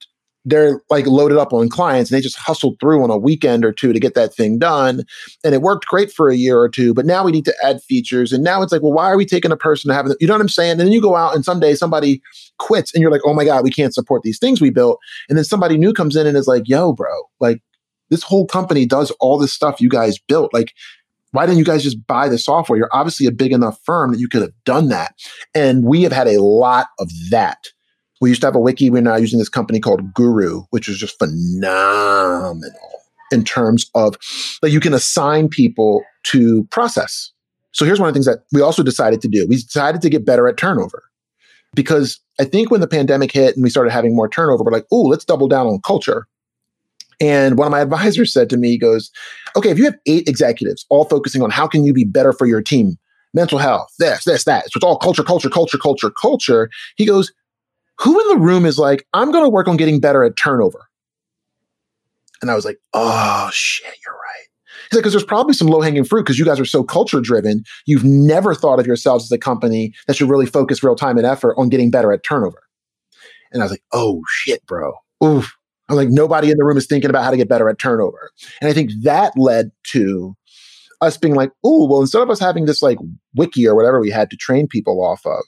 [0.47, 3.73] they're like loaded up on clients and they just hustled through on a weekend or
[3.73, 5.05] two to get that thing done.
[5.45, 7.83] And it worked great for a year or two, but now we need to add
[7.83, 8.33] features.
[8.33, 10.35] And now it's like, well, why are we taking a person to have, you know
[10.35, 10.73] what I'm saying?
[10.73, 12.23] And then you go out and someday somebody
[12.59, 14.99] quits and you're like, oh my God, we can't support these things we built.
[15.29, 17.63] And then somebody new comes in and is like, yo, bro, like
[18.09, 20.55] this whole company does all this stuff you guys built.
[20.55, 20.73] Like,
[21.33, 22.79] why didn't you guys just buy the software?
[22.79, 25.15] You're obviously a big enough firm that you could have done that.
[25.55, 27.69] And we have had a lot of that
[28.21, 28.91] we used to have a wiki.
[28.91, 32.71] We're now using this company called Guru, which is just phenomenal
[33.33, 34.17] in terms of
[34.63, 37.33] that you can assign people to process.
[37.73, 39.47] So here's one of the things that we also decided to do.
[39.47, 41.05] We decided to get better at turnover
[41.75, 44.87] because I think when the pandemic hit and we started having more turnover, we're like,
[44.91, 46.27] oh, let's double down on culture.
[47.21, 49.11] And one of my advisors said to me, he goes,
[49.57, 52.47] okay, if you have eight executives all focusing on how can you be better for
[52.47, 52.99] your team,
[53.35, 54.65] mental health, this, this, that.
[54.65, 56.71] So it's all culture, culture, culture, culture, culture.
[56.97, 57.33] He goes,
[58.01, 60.89] who in the room is like, I'm going to work on getting better at turnover?
[62.43, 64.47] And I was like, oh shit, you're right.
[64.91, 67.21] He's like, because there's probably some low hanging fruit because you guys are so culture
[67.21, 67.63] driven.
[67.87, 71.27] You've never thought of yourselves as a company that should really focus real time and
[71.27, 72.63] effort on getting better at turnover.
[73.53, 74.95] And I was like, oh shit, bro.
[75.23, 75.55] Oof.
[75.89, 78.31] I'm like, nobody in the room is thinking about how to get better at turnover.
[78.61, 80.37] And I think that led to
[81.01, 82.99] us being like, oh, well, instead of us having this like
[83.35, 85.43] wiki or whatever we had to train people off of,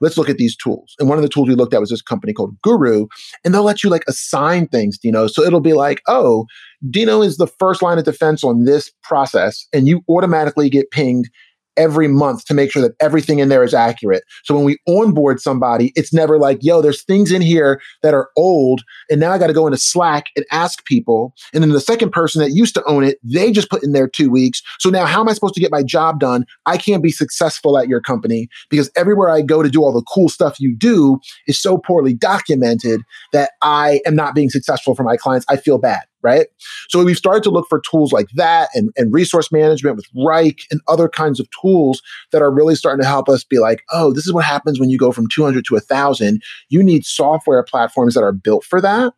[0.00, 0.94] let's look at these tools.
[0.98, 3.06] And one of the tools we looked at was this company called Guru,
[3.44, 5.26] and they'll let you like assign things, Dino.
[5.26, 6.46] So it'll be like, oh,
[6.90, 11.30] Dino is the first line of defense on this process, and you automatically get pinged
[11.76, 14.24] every month to make sure that everything in there is accurate.
[14.44, 18.30] So when we onboard somebody, it's never like, yo, there's things in here that are
[18.36, 18.82] old.
[19.10, 21.34] And now I got to go into Slack and ask people.
[21.52, 24.08] And then the second person that used to own it, they just put in there
[24.08, 24.62] two weeks.
[24.78, 26.44] So now how am I supposed to get my job done?
[26.66, 30.04] I can't be successful at your company because everywhere I go to do all the
[30.12, 35.02] cool stuff you do is so poorly documented that I am not being successful for
[35.02, 35.46] my clients.
[35.48, 36.48] I feel bad right?
[36.88, 40.62] So we've started to look for tools like that and, and resource management with Wrike
[40.72, 44.12] and other kinds of tools that are really starting to help us be like, oh,
[44.12, 46.42] this is what happens when you go from 200 to 1,000.
[46.68, 49.14] You need software platforms that are built for that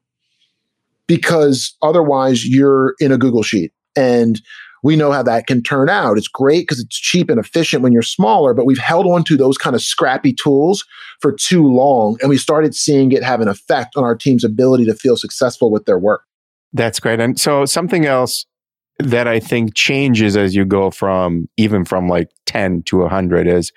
[1.07, 3.73] because otherwise you're in a Google Sheet.
[3.97, 4.41] And
[4.83, 6.19] we know how that can turn out.
[6.19, 9.37] It's great because it's cheap and efficient when you're smaller, but we've held on to
[9.37, 10.85] those kind of scrappy tools
[11.21, 12.17] for too long.
[12.21, 15.71] And we started seeing it have an effect on our team's ability to feel successful
[15.71, 16.23] with their work.
[16.73, 17.21] That's great.
[17.21, 18.47] And so something else
[18.99, 23.73] that I think changes as you go from even from like 10 to 100 is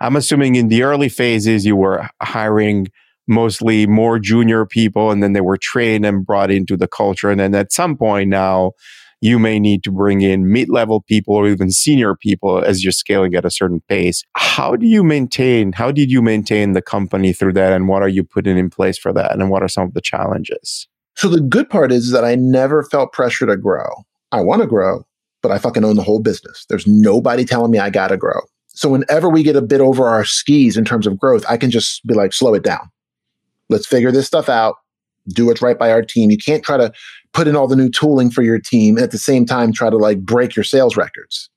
[0.00, 2.88] I'm assuming in the early phases you were hiring
[3.28, 7.30] mostly more junior people and then they were trained and brought into the culture.
[7.30, 8.72] And then at some point now,
[9.20, 12.90] you may need to bring in mid level people or even senior people as you're
[12.90, 14.24] scaling at a certain pace.
[14.34, 17.72] How do you maintain, how did you maintain the company through that?
[17.72, 19.32] And what are you putting in place for that?
[19.32, 20.88] And what are some of the challenges?
[21.16, 23.88] So the good part is that I never felt pressure to grow.
[24.32, 25.04] I want to grow,
[25.42, 26.64] but I fucking own the whole business.
[26.68, 28.40] There's nobody telling me I got to grow.
[28.68, 31.70] So whenever we get a bit over our skis in terms of growth, I can
[31.70, 32.90] just be like, slow it down.
[33.68, 34.76] Let's figure this stuff out.
[35.28, 36.30] Do what's right by our team.
[36.30, 36.92] You can't try to
[37.32, 39.90] put in all the new tooling for your team and at the same time try
[39.90, 41.48] to like break your sales records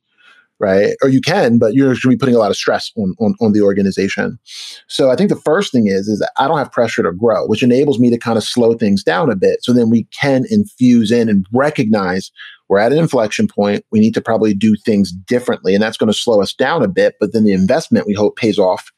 [0.65, 0.95] right?
[1.03, 3.35] Or you can but you're going to be putting a lot of stress on, on,
[3.39, 4.39] on the organization.
[4.87, 7.63] So i think the first thing is is i don't have pressure to grow which
[7.63, 11.11] enables me to kind of slow things down a bit so then we can infuse
[11.11, 12.31] in and recognize
[12.67, 13.85] we're at an inflection point.
[13.91, 16.87] We need to probably do things differently and that's going to slow us down a
[16.87, 18.91] bit but then the investment we hope pays off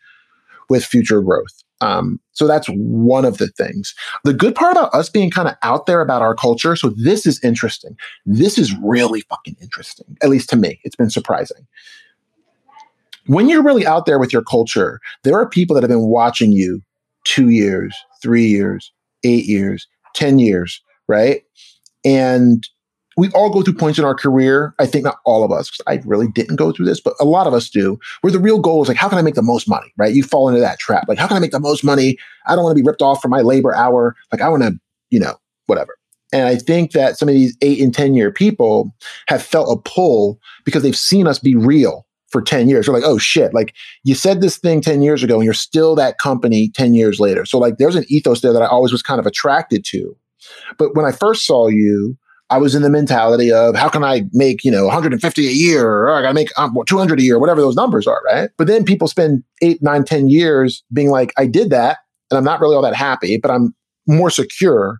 [0.69, 3.93] with future growth um, so that's one of the things.
[4.23, 6.75] The good part about us being kind of out there about our culture.
[6.75, 7.95] So this is interesting.
[8.25, 10.79] This is really fucking interesting, at least to me.
[10.83, 11.67] It's been surprising.
[13.27, 16.51] When you're really out there with your culture, there are people that have been watching
[16.51, 16.81] you
[17.25, 18.91] two years, three years,
[19.23, 19.85] eight years,
[20.15, 21.43] 10 years, right?
[22.05, 22.67] And
[23.17, 24.75] we all go through points in our career.
[24.77, 27.47] I think not all of us, I really didn't go through this, but a lot
[27.47, 29.67] of us do, where the real goal is like, how can I make the most
[29.67, 29.91] money?
[29.97, 30.13] Right?
[30.13, 31.06] You fall into that trap.
[31.08, 32.17] Like, how can I make the most money?
[32.45, 34.15] I don't want to be ripped off for my labor hour.
[34.32, 35.97] Like, I want to, you know, whatever.
[36.32, 38.93] And I think that some of these eight and 10 year people
[39.27, 42.86] have felt a pull because they've seen us be real for 10 years.
[42.86, 45.95] They're like, oh shit, like you said this thing 10 years ago and you're still
[45.95, 47.45] that company 10 years later.
[47.45, 50.15] So, like, there's an ethos there that I always was kind of attracted to.
[50.77, 52.17] But when I first saw you,
[52.49, 55.86] I was in the mentality of how can I make, you know, 150 a year
[55.86, 58.49] or I got to make um, 200 a year, whatever those numbers are, right?
[58.57, 61.97] But then people spend eight, nine, ten years being like, I did that
[62.31, 63.75] and I'm not really all that happy, but I'm
[64.07, 64.99] more secure.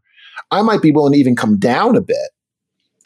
[0.52, 2.30] I might be willing to even come down a bit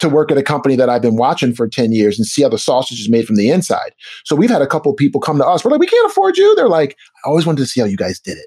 [0.00, 2.48] to work at a company that I've been watching for 10 years and see how
[2.48, 3.92] the sausage is made from the inside.
[4.24, 5.64] So we've had a couple people come to us.
[5.64, 6.54] We're like, we can't afford you.
[6.56, 8.46] They're like, I always wanted to see how you guys did it.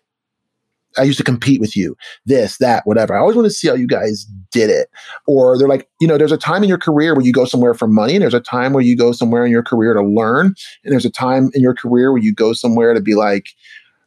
[0.97, 3.15] I used to compete with you, this, that, whatever.
[3.15, 4.89] I always want to see how you guys did it.
[5.27, 7.73] Or they're like, you know, there's a time in your career where you go somewhere
[7.73, 10.53] for money, and there's a time where you go somewhere in your career to learn,
[10.83, 13.47] and there's a time in your career where you go somewhere to be like,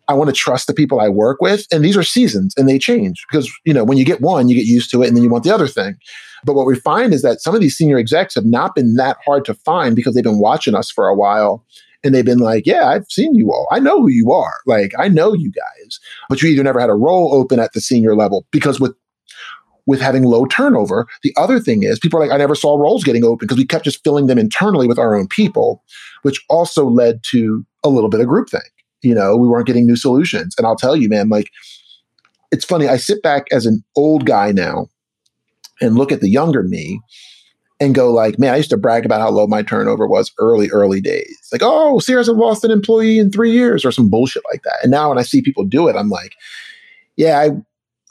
[0.09, 1.66] I want to trust the people I work with.
[1.70, 4.57] And these are seasons and they change because, you know, when you get one, you
[4.57, 5.96] get used to it and then you want the other thing.
[6.44, 9.18] But what we find is that some of these senior execs have not been that
[9.27, 11.62] hard to find because they've been watching us for a while
[12.05, 13.67] and they've been like, yeah, I've seen you all.
[13.73, 14.55] I know who you are.
[14.67, 15.99] Like, I know you guys.
[16.29, 18.95] But you either never had a role open at the senior level because with
[19.87, 23.05] with having low turnover, the other thing is people are like, I never saw roles
[23.05, 25.83] getting open because we kept just filling them internally with our own people,
[26.23, 28.69] which also led to a little bit of groupthink.
[29.01, 30.55] You know, we weren't getting new solutions.
[30.59, 31.51] And I'll tell you, man, like
[32.53, 32.87] it's funny.
[32.87, 34.89] I sit back as an old guy now
[35.81, 37.01] and look at the younger me
[37.81, 40.69] and go like, man, I used to brag about how low my turnover was early,
[40.71, 41.38] early days.
[41.53, 44.79] Like, oh, Seer's have lost an employee in three years or some bullshit like that.
[44.83, 46.35] And now when I see people do it, I'm like,
[47.17, 47.51] yeah, I,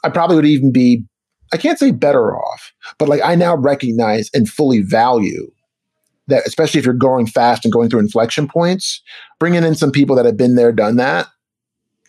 [0.06, 1.04] I probably would even be,
[1.52, 5.50] I can't say better off, but like I now recognize and fully value
[6.28, 9.02] that, especially if you're going fast and going through inflection points,
[9.38, 11.26] bringing in some people that have been there, done that,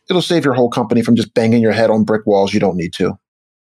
[0.10, 2.78] it'll save your whole company from just banging your head on brick walls you don't
[2.78, 3.18] need to.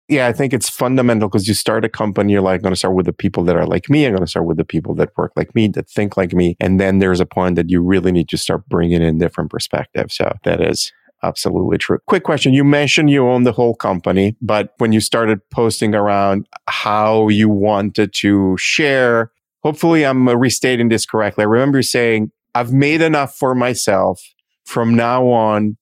[0.09, 2.77] Yeah, I think it's fundamental because you start a company, you're like, I'm going to
[2.79, 4.05] start with the people that are like me.
[4.05, 6.57] I'm going to start with the people that work like me, that think like me.
[6.59, 10.15] And then there's a point that you really need to start bringing in different perspectives.
[10.15, 10.91] So that is
[11.21, 11.99] absolutely true.
[12.07, 12.55] Quick question.
[12.55, 17.47] You mentioned you own the whole company, but when you started posting around how you
[17.47, 19.31] wanted to share,
[19.61, 21.43] hopefully I'm restating this correctly.
[21.43, 24.19] I remember you saying, I've made enough for myself.
[24.65, 25.77] From now on,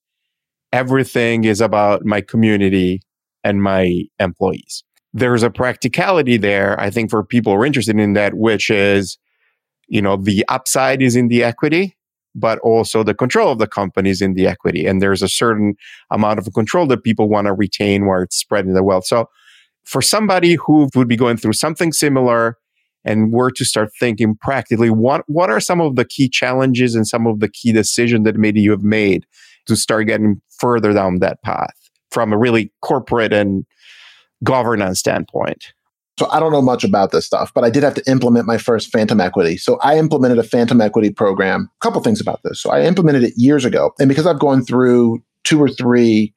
[0.74, 3.02] everything is about my community
[3.48, 4.84] and my employees.
[5.14, 9.18] There's a practicality there, I think, for people who are interested in that, which is,
[9.88, 11.98] you know, the upside is in the equity,
[12.36, 14.86] but also the control of the company is in the equity.
[14.86, 15.76] And there's a certain
[16.12, 19.06] amount of control that people want to retain where it's spreading the wealth.
[19.06, 19.30] So
[19.86, 22.58] for somebody who would be going through something similar
[23.06, 27.08] and were to start thinking practically, what, what are some of the key challenges and
[27.08, 29.26] some of the key decisions that maybe you have made
[29.68, 31.77] to start getting further down that path
[32.12, 33.66] from a really corporate and
[34.44, 35.74] governance standpoint?
[36.20, 38.58] So I don't know much about this stuff, but I did have to implement my
[38.58, 39.56] first phantom equity.
[39.58, 41.70] So I implemented a phantom equity program.
[41.80, 42.60] A couple things about this.
[42.60, 43.92] So I implemented it years ago.
[44.00, 46.34] And because I've gone through two or three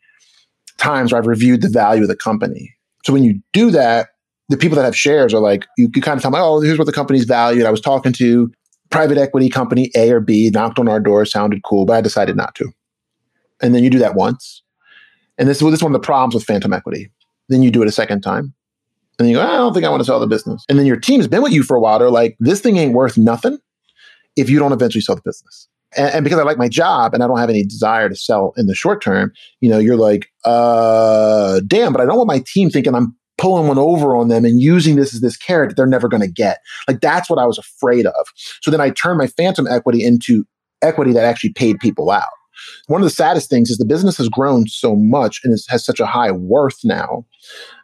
[0.76, 2.74] times where I've reviewed the value of the company.
[3.04, 4.08] So when you do that,
[4.50, 6.78] the people that have shares are like, you, you kind of tell me, oh, here's
[6.78, 7.64] what the company's valued.
[7.64, 8.50] I was talking to
[8.90, 12.36] private equity company A or B, knocked on our door, sounded cool, but I decided
[12.36, 12.70] not to.
[13.62, 14.62] And then you do that once.
[15.40, 17.10] And this, this is one of the problems with phantom equity.
[17.48, 18.54] Then you do it a second time
[19.18, 20.64] and you go, I don't think I want to sell the business.
[20.68, 21.98] And then your team's been with you for a while.
[21.98, 23.58] They're like, this thing ain't worth nothing
[24.36, 25.66] if you don't eventually sell the business.
[25.96, 28.52] And, and, because I like my job and I don't have any desire to sell
[28.56, 32.42] in the short term, you know, you're like, uh, damn, but I don't want my
[32.46, 35.76] team thinking I'm pulling one over on them and using this as this carrot that
[35.76, 36.58] they're never going to get.
[36.86, 38.26] Like that's what I was afraid of.
[38.60, 40.46] So then I turned my phantom equity into
[40.82, 42.28] equity that actually paid people out.
[42.86, 46.00] One of the saddest things is the business has grown so much and has such
[46.00, 47.24] a high worth now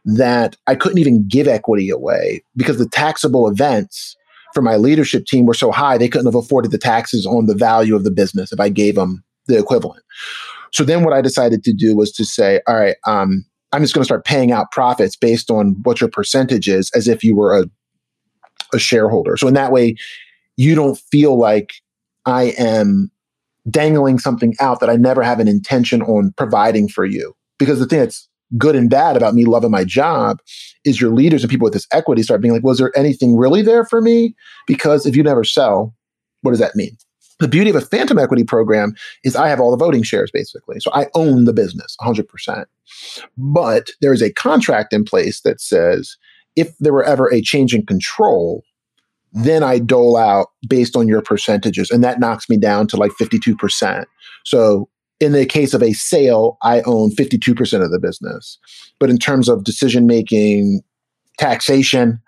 [0.04, 4.16] that I couldn't even give equity away because the taxable events
[4.54, 7.54] for my leadership team were so high they couldn't have afforded the taxes on the
[7.54, 10.02] value of the business if I gave them the equivalent.
[10.72, 13.94] So then what I decided to do was to say, all right, um, I'm just
[13.94, 17.34] going to start paying out profits based on what your percentage is as if you
[17.34, 17.64] were a,
[18.72, 19.36] a shareholder.
[19.36, 19.96] So in that way,
[20.56, 21.74] you don't feel like
[22.24, 23.10] I am
[23.70, 27.34] dangling something out that I never have an intention on providing for you.
[27.58, 30.40] Because the thing that's good and bad about me loving my job
[30.84, 33.62] is your leaders and people with this equity start being like, was there anything really
[33.62, 34.34] there for me?
[34.66, 35.94] Because if you never sell,
[36.42, 36.96] what does that mean?
[37.38, 40.80] The beauty of a phantom equity program is I have all the voting shares basically.
[40.80, 42.64] So I own the business 100%.
[43.36, 46.16] But there is a contract in place that says
[46.54, 48.62] if there were ever a change in control,
[49.36, 51.90] then I dole out based on your percentages.
[51.90, 54.06] And that knocks me down to like 52%.
[54.44, 54.88] So
[55.20, 58.58] in the case of a sale, I own 52% of the business.
[58.98, 60.80] But in terms of decision making,
[61.38, 62.20] taxation,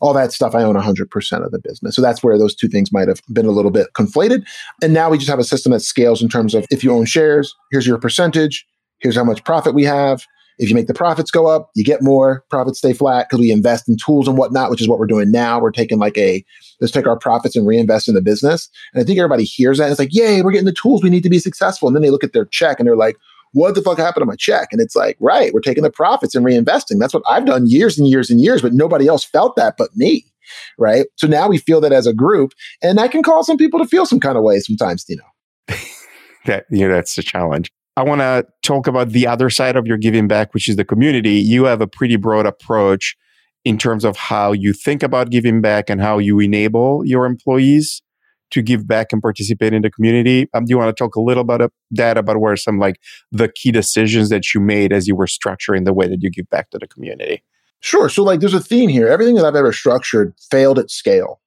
[0.00, 1.96] all that stuff, I own 100% of the business.
[1.96, 4.46] So that's where those two things might have been a little bit conflated.
[4.82, 7.06] And now we just have a system that scales in terms of if you own
[7.06, 8.64] shares, here's your percentage,
[9.00, 10.24] here's how much profit we have,
[10.58, 12.44] if you make the profits go up, you get more.
[12.50, 15.30] Profits stay flat because we invest in tools and whatnot, which is what we're doing
[15.30, 15.58] now.
[15.58, 16.44] We're taking like a
[16.80, 18.68] let's take our profits and reinvest in the business.
[18.92, 21.22] And I think everybody hears that it's like, yay, we're getting the tools we need
[21.22, 21.88] to be successful.
[21.88, 23.16] And then they look at their check and they're like,
[23.52, 24.68] what the fuck happened to my check?
[24.72, 26.98] And it's like, right, we're taking the profits and reinvesting.
[26.98, 29.90] That's what I've done years and years and years, but nobody else felt that but
[29.96, 30.24] me.
[30.78, 31.06] Right.
[31.16, 33.86] So now we feel that as a group, and that can cause some people to
[33.86, 35.76] feel some kind of way sometimes, you know.
[36.46, 37.70] that you know, that's the challenge.
[37.96, 40.84] I want to talk about the other side of your giving back, which is the
[40.84, 41.34] community.
[41.34, 43.16] You have a pretty broad approach
[43.64, 48.02] in terms of how you think about giving back and how you enable your employees
[48.50, 50.48] to give back and participate in the community.
[50.54, 52.96] Um, do you want to talk a little bit about that, about where some like
[53.30, 56.48] the key decisions that you made as you were structuring the way that you give
[56.48, 57.42] back to the community?
[57.80, 58.08] Sure.
[58.08, 59.08] So like there's a theme here.
[59.08, 61.40] Everything that I've ever structured failed at scale,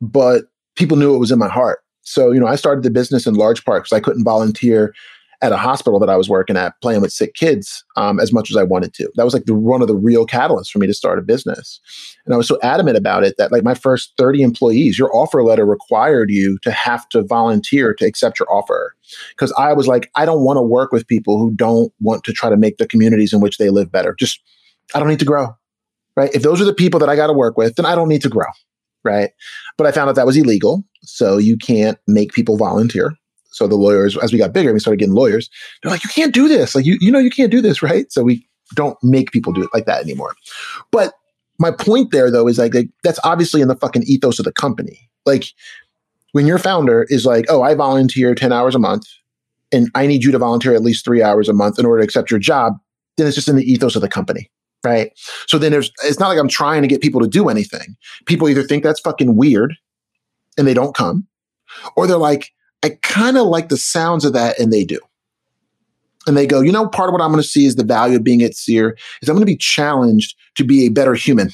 [0.00, 0.44] but
[0.76, 1.80] people knew it was in my heart.
[2.02, 4.94] So, you know, I started the business in large part because I couldn't volunteer
[5.42, 8.50] at a hospital that I was working at, playing with sick kids um, as much
[8.50, 9.10] as I wanted to.
[9.14, 11.80] That was like the one of the real catalysts for me to start a business.
[12.26, 15.42] And I was so adamant about it that like my first 30 employees, your offer
[15.42, 18.94] letter required you to have to volunteer to accept your offer.
[19.30, 22.32] Because I was like, I don't want to work with people who don't want to
[22.32, 24.14] try to make the communities in which they live better.
[24.18, 24.40] Just,
[24.94, 25.56] I don't need to grow.
[26.16, 26.30] Right.
[26.34, 28.22] If those are the people that I got to work with, then I don't need
[28.22, 28.48] to grow.
[29.04, 29.30] Right.
[29.78, 30.84] But I found out that was illegal.
[31.02, 33.14] So you can't make people volunteer.
[33.50, 35.50] So the lawyers, as we got bigger, we started getting lawyers.
[35.82, 36.74] They're like, you can't do this.
[36.74, 38.10] Like, you, you know, you can't do this, right?
[38.12, 40.34] So we don't make people do it like that anymore.
[40.92, 41.14] But
[41.58, 44.52] my point there, though, is like, like that's obviously in the fucking ethos of the
[44.52, 45.10] company.
[45.26, 45.44] Like,
[46.32, 49.06] when your founder is like, oh, I volunteer 10 hours a month
[49.72, 52.04] and I need you to volunteer at least three hours a month in order to
[52.04, 52.74] accept your job,
[53.16, 54.50] then it's just in the ethos of the company.
[54.82, 55.12] Right.
[55.46, 57.96] So then there's, it's not like I'm trying to get people to do anything.
[58.24, 59.74] People either think that's fucking weird
[60.56, 61.26] and they don't come,
[61.96, 62.50] or they're like,
[62.82, 64.98] I kind of like the sounds of that, and they do.
[66.26, 68.16] And they go, you know, part of what I'm going to see is the value
[68.16, 71.50] of being at SEER is I'm going to be challenged to be a better human.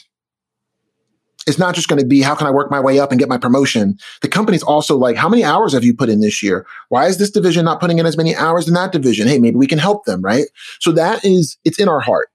[1.47, 3.29] It's not just going to be how can I work my way up and get
[3.29, 3.97] my promotion.
[4.21, 6.67] The company's also like, how many hours have you put in this year?
[6.89, 9.29] Why is this division not putting in as many hours in that division?
[9.29, 10.47] Hey, maybe we can help them, right?
[10.81, 12.31] So that is, it's in our heart.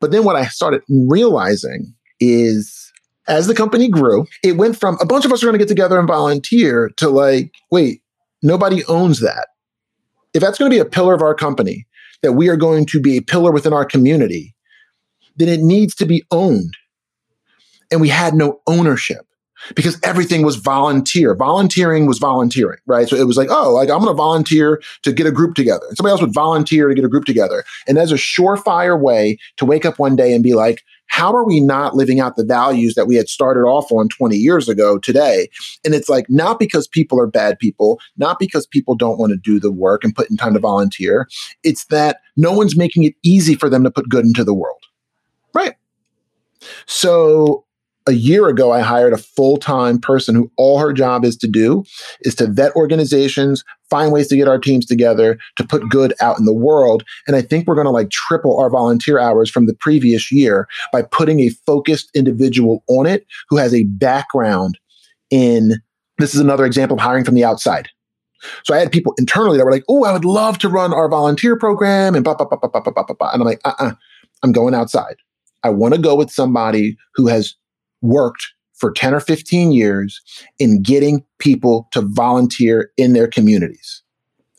[0.00, 2.90] But then what I started realizing is
[3.26, 5.68] as the company grew, it went from a bunch of us are going to get
[5.68, 8.00] together and volunteer to like, wait,
[8.42, 9.48] Nobody owns that.
[10.34, 11.86] If that's going to be a pillar of our company,
[12.22, 14.54] that we are going to be a pillar within our community,
[15.36, 16.76] then it needs to be owned.
[17.90, 19.26] And we had no ownership
[19.74, 21.34] because everything was volunteer.
[21.34, 23.08] Volunteering was volunteering, right?
[23.08, 25.84] So it was like, oh, like I'm going to volunteer to get a group together.
[25.88, 27.64] And somebody else would volunteer to get a group together.
[27.86, 31.44] And there's a surefire way to wake up one day and be like, how are
[31.44, 34.98] we not living out the values that we had started off on 20 years ago
[34.98, 35.48] today?
[35.84, 39.36] And it's like, not because people are bad people, not because people don't want to
[39.36, 41.28] do the work and put in time to volunteer.
[41.64, 44.82] It's that no one's making it easy for them to put good into the world.
[45.54, 45.74] Right.
[46.86, 47.64] So
[48.08, 51.46] a year ago, I hired a full time person who all her job is to
[51.46, 51.84] do
[52.22, 56.38] is to vet organizations, find ways to get our teams together, to put good out
[56.38, 57.04] in the world.
[57.26, 60.66] And I think we're going to like triple our volunteer hours from the previous year
[60.90, 64.78] by putting a focused individual on it who has a background
[65.30, 65.74] in
[66.16, 67.88] this is another example of hiring from the outside.
[68.64, 71.08] So I had people internally that were like, "Oh, I would love to run our
[71.08, 73.30] volunteer program," and blah blah blah blah blah blah blah.
[73.32, 73.92] And I'm like, "Uh, uh-uh,
[74.42, 75.16] I'm going outside.
[75.64, 77.54] I want to go with somebody who has
[78.02, 80.20] worked for 10 or 15 years
[80.58, 84.02] in getting people to volunteer in their communities.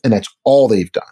[0.04, 1.04] And that's all they've done.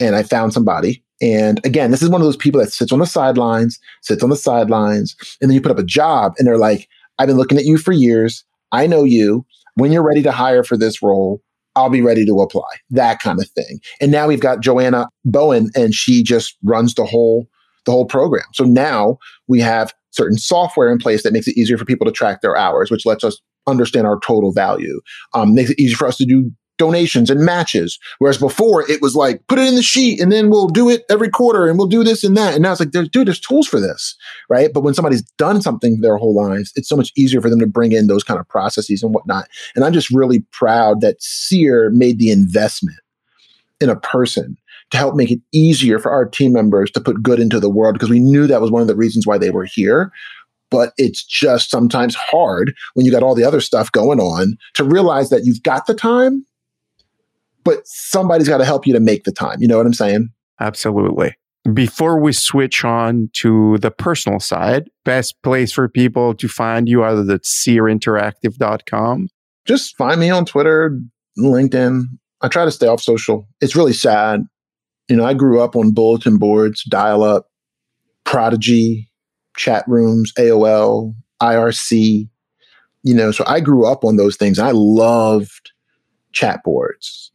[0.00, 1.02] And I found somebody.
[1.20, 4.30] And again, this is one of those people that sits on the sidelines, sits on
[4.30, 6.88] the sidelines, and then you put up a job and they're like,
[7.18, 8.44] I've been looking at you for years.
[8.72, 9.44] I know you.
[9.74, 11.40] When you're ready to hire for this role,
[11.76, 12.68] I'll be ready to apply.
[12.90, 13.80] That kind of thing.
[14.00, 17.48] And now we've got Joanna Bowen and she just runs the whole
[17.84, 18.44] the whole program.
[18.52, 19.18] So now
[19.48, 22.56] we have certain software in place that makes it easier for people to track their
[22.56, 25.00] hours, which lets us understand our total value.
[25.34, 27.98] Um, makes it easier for us to do donations and matches.
[28.18, 31.04] Whereas before it was like, put it in the sheet and then we'll do it
[31.08, 32.54] every quarter and we'll do this and that.
[32.54, 34.16] And now it's like, dude, there's tools for this,
[34.48, 34.72] right?
[34.72, 37.66] But when somebody's done something their whole lives, it's so much easier for them to
[37.66, 39.48] bring in those kind of processes and whatnot.
[39.76, 42.98] And I'm just really proud that SEER made the investment
[43.80, 44.56] in a person
[44.92, 47.94] to help make it easier for our team members to put good into the world
[47.94, 50.12] because we knew that was one of the reasons why they were here.
[50.70, 54.84] But it's just sometimes hard when you got all the other stuff going on to
[54.84, 56.46] realize that you've got the time,
[57.64, 59.60] but somebody's got to help you to make the time.
[59.60, 60.28] You know what I'm saying?
[60.60, 61.36] Absolutely.
[61.72, 67.02] Before we switch on to the personal side, best place for people to find you
[67.02, 69.28] other than seerinteractive.com.
[69.64, 70.98] Just find me on Twitter,
[71.38, 72.04] LinkedIn.
[72.40, 73.46] I try to stay off social.
[73.60, 74.44] It's really sad
[75.12, 77.50] you know, I grew up on bulletin boards, dial up,
[78.24, 79.10] Prodigy,
[79.58, 82.30] chat rooms, AOL, IRC,
[83.02, 84.58] you know, so I grew up on those things.
[84.58, 85.72] I loved
[86.32, 87.30] chat boards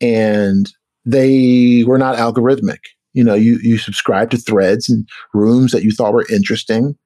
[0.00, 0.72] and
[1.04, 2.80] they were not algorithmic.
[3.12, 6.96] You know, you, you subscribe to threads and rooms that you thought were interesting.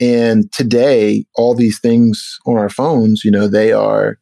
[0.00, 4.20] And today, all these things on our phones, you know, they are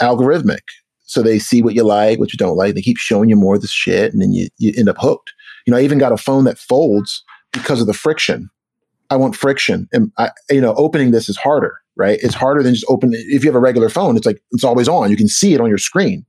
[0.00, 0.62] algorithmic.
[1.06, 2.74] So they see what you like, what you don't like.
[2.74, 5.32] They keep showing you more of this shit, and then you, you end up hooked.
[5.64, 8.50] You know, I even got a phone that folds because of the friction.
[9.08, 12.18] I want friction, and I, you know, opening this is harder, right?
[12.22, 13.12] It's harder than just open.
[13.12, 15.10] If you have a regular phone, it's like it's always on.
[15.10, 16.26] You can see it on your screen.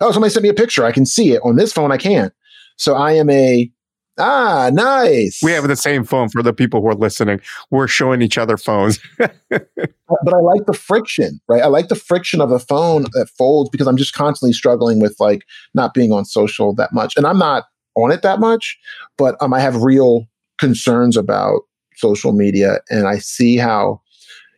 [0.00, 0.84] Oh, somebody sent me a picture.
[0.84, 1.90] I can see it on this phone.
[1.90, 2.32] I can't.
[2.76, 3.70] So I am a
[4.18, 5.40] Ah, nice.
[5.42, 7.40] We have the same phone for the people who are listening.
[7.70, 8.98] We're showing each other phones.
[9.18, 11.62] but I like the friction, right?
[11.62, 15.16] I like the friction of a phone that folds because I'm just constantly struggling with
[15.20, 15.42] like
[15.74, 17.16] not being on social that much.
[17.16, 17.64] And I'm not
[17.96, 18.78] on it that much,
[19.16, 20.26] but um, I have real
[20.58, 21.62] concerns about
[21.96, 24.00] social media and I see how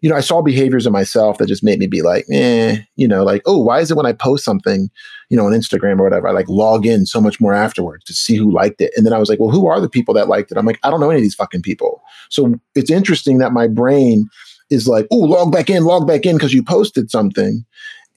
[0.03, 3.07] you know, I saw behaviors in myself that just made me be like, eh, you
[3.07, 4.91] know, like, oh, why is it when I post something,
[5.31, 8.13] you know, on Instagram or whatever, I like log in so much more afterwards to
[8.13, 8.93] see who liked it.
[8.97, 10.59] And then I was like, well, who are the people that liked it?
[10.59, 12.03] I'm like, I don't know any of these fucking people.
[12.31, 14.29] So it's interesting that my brain
[14.71, 17.65] is like, oh, log back in, log back in because you posted something.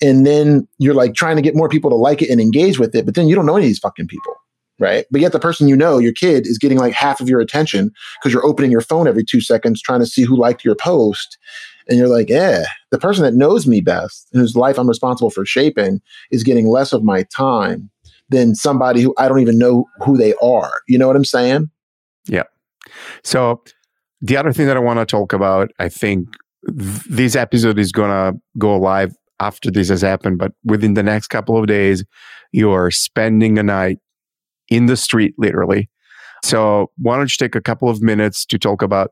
[0.01, 2.95] And then you're like trying to get more people to like it and engage with
[2.95, 4.33] it, but then you don't know any of these fucking people
[4.77, 5.05] right?
[5.09, 7.91] But yet the person you know, your kid, is getting like half of your attention
[8.19, 11.37] because you're opening your phone every two seconds trying to see who liked your post
[11.87, 15.45] and you're like, yeah, the person that knows me best, whose life I'm responsible for
[15.45, 17.89] shaping, is getting less of my time
[18.29, 20.71] than somebody who I don't even know who they are.
[20.87, 21.69] You know what I'm saying?
[22.27, 22.43] Yeah.
[23.23, 23.63] So
[24.21, 26.27] the other thing that I want to talk about, I think
[26.67, 31.27] th- this episode is gonna go live after this has happened, but within the next
[31.27, 32.03] couple of days,
[32.51, 33.99] you're spending a night
[34.69, 35.89] in the street, literally.
[36.43, 39.11] So why don't you take a couple of minutes to talk about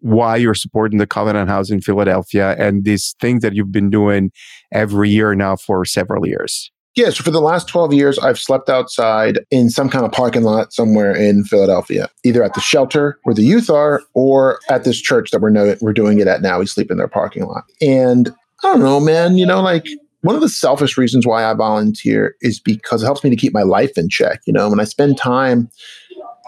[0.00, 4.30] why you're supporting the Covenant House in Philadelphia and these things that you've been doing
[4.72, 6.70] every year now for several years.
[6.96, 10.44] Yeah, so for the last 12 years, I've slept outside in some kind of parking
[10.44, 15.00] lot somewhere in Philadelphia, either at the shelter where the youth are or at this
[15.00, 16.60] church that we're, know- we're doing it at now.
[16.60, 17.64] We sleep in their parking lot.
[17.80, 18.30] And
[18.62, 19.86] I don't know, man, you know, like
[20.20, 23.52] one of the selfish reasons why I volunteer is because it helps me to keep
[23.52, 24.40] my life in check.
[24.46, 25.68] You know, when I spend time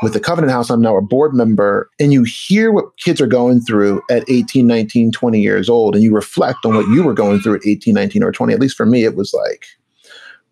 [0.03, 3.26] with the Covenant House, I'm now a board member, and you hear what kids are
[3.26, 7.14] going through at 18, 19, 20 years old, and you reflect on what you were
[7.14, 8.53] going through at 18, 19, or 20.
[8.53, 9.64] At least for me, it was like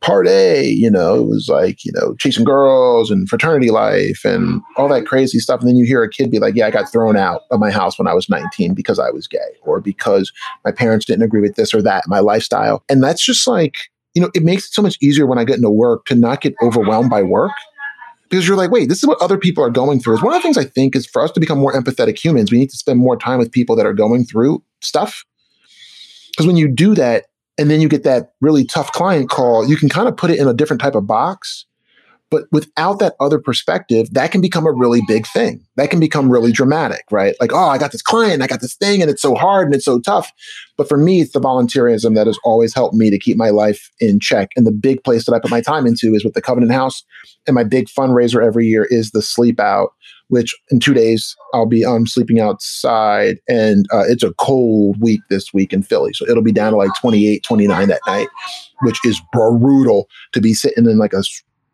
[0.00, 4.60] part A, you know, it was like, you know, chasing girls and fraternity life and
[4.76, 5.60] all that crazy stuff.
[5.60, 7.70] And then you hear a kid be like, yeah, I got thrown out of my
[7.70, 10.30] house when I was 19 because I was gay or because
[10.62, 12.82] my parents didn't agree with this or that, my lifestyle.
[12.90, 13.76] And that's just like,
[14.12, 16.42] you know, it makes it so much easier when I get into work to not
[16.42, 17.52] get overwhelmed by work
[18.28, 20.14] because you're like, wait, this is what other people are going through.
[20.14, 22.50] Is one of the things I think is for us to become more empathetic humans,
[22.50, 25.24] we need to spend more time with people that are going through stuff.
[26.30, 29.76] Because when you do that, and then you get that really tough client call, you
[29.76, 31.66] can kind of put it in a different type of box
[32.34, 35.64] but without that other perspective, that can become a really big thing.
[35.76, 37.36] That can become really dramatic, right?
[37.40, 39.74] Like, oh, I got this client, I got this thing, and it's so hard and
[39.76, 40.32] it's so tough.
[40.76, 43.88] But for me, it's the volunteerism that has always helped me to keep my life
[44.00, 44.50] in check.
[44.56, 47.04] And the big place that I put my time into is with the Covenant House.
[47.46, 49.90] And my big fundraiser every year is the Sleep Out,
[50.26, 53.36] which in two days I'll be um, sleeping outside.
[53.48, 56.12] And uh, it's a cold week this week in Philly.
[56.14, 58.26] So it'll be down to like 28, 29 that night,
[58.82, 61.22] which is brutal to be sitting in like a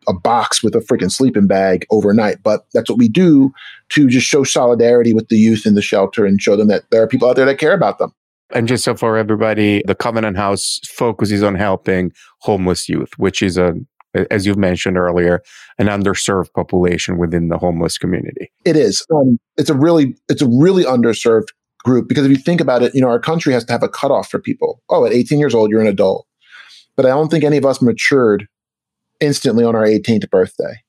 [0.08, 2.42] a box with a freaking sleeping bag overnight.
[2.42, 3.52] But that's what we do
[3.90, 7.02] to just show solidarity with the youth in the shelter and show them that there
[7.02, 8.12] are people out there that care about them.
[8.52, 13.56] And just so for everybody, the Covenant House focuses on helping homeless youth, which is
[13.56, 13.74] a
[14.30, 15.42] as you've mentioned earlier,
[15.78, 18.50] an underserved population within the homeless community.
[18.64, 19.06] It is.
[19.14, 21.48] Um, it's a really, it's a really underserved
[21.84, 23.88] group because if you think about it, you know, our country has to have a
[23.88, 24.82] cutoff for people.
[24.88, 26.26] Oh, at 18 years old, you're an adult.
[26.96, 28.46] But I don't think any of us matured
[29.20, 30.80] instantly on our 18th birthday.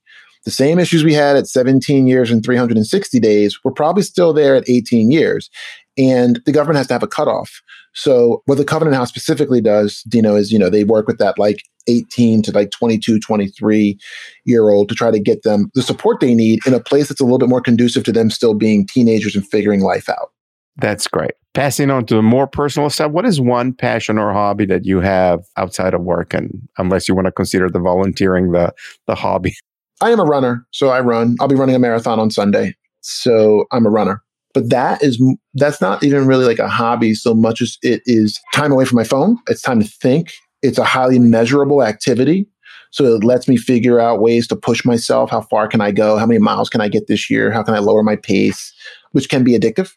[0.43, 4.55] The same issues we had at 17 years and 360 days were probably still there
[4.55, 5.49] at 18 years.
[5.97, 7.61] And the government has to have a cutoff.
[7.93, 11.37] So what the Covenant House specifically does, Dino, is, you know, they work with that
[11.37, 13.99] like 18 to like 22, 23
[14.45, 17.21] year old to try to get them the support they need in a place that's
[17.21, 20.31] a little bit more conducive to them still being teenagers and figuring life out.
[20.77, 21.33] That's great.
[21.53, 25.41] Passing on to more personal stuff, what is one passion or hobby that you have
[25.57, 26.33] outside of work?
[26.33, 28.73] And unless you want to consider the volunteering the
[29.05, 29.53] the hobby.
[29.99, 31.35] I am a runner, so I run.
[31.41, 32.75] I'll be running a marathon on Sunday.
[33.01, 34.23] So I'm a runner.
[34.53, 35.21] But that is
[35.53, 38.95] that's not even really like a hobby so much as it is time away from
[38.95, 39.37] my phone.
[39.47, 40.31] It's time to think.
[40.61, 42.47] It's a highly measurable activity.
[42.91, 45.29] So it lets me figure out ways to push myself.
[45.29, 46.17] How far can I go?
[46.17, 47.51] How many miles can I get this year?
[47.51, 48.73] How can I lower my pace?
[49.11, 49.93] Which can be addictive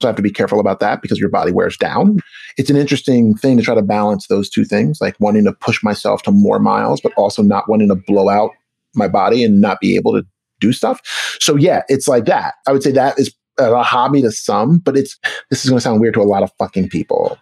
[0.00, 2.18] so I have to be careful about that because your body wears down.
[2.58, 5.82] It's an interesting thing to try to balance those two things, like wanting to push
[5.82, 8.50] myself to more miles, but also not wanting to blow out
[8.94, 10.26] my body and not be able to
[10.60, 11.00] do stuff.
[11.40, 12.54] So yeah, it's like that.
[12.66, 15.18] I would say that is a hobby to some, but it's
[15.50, 17.38] this is going to sound weird to a lot of fucking people.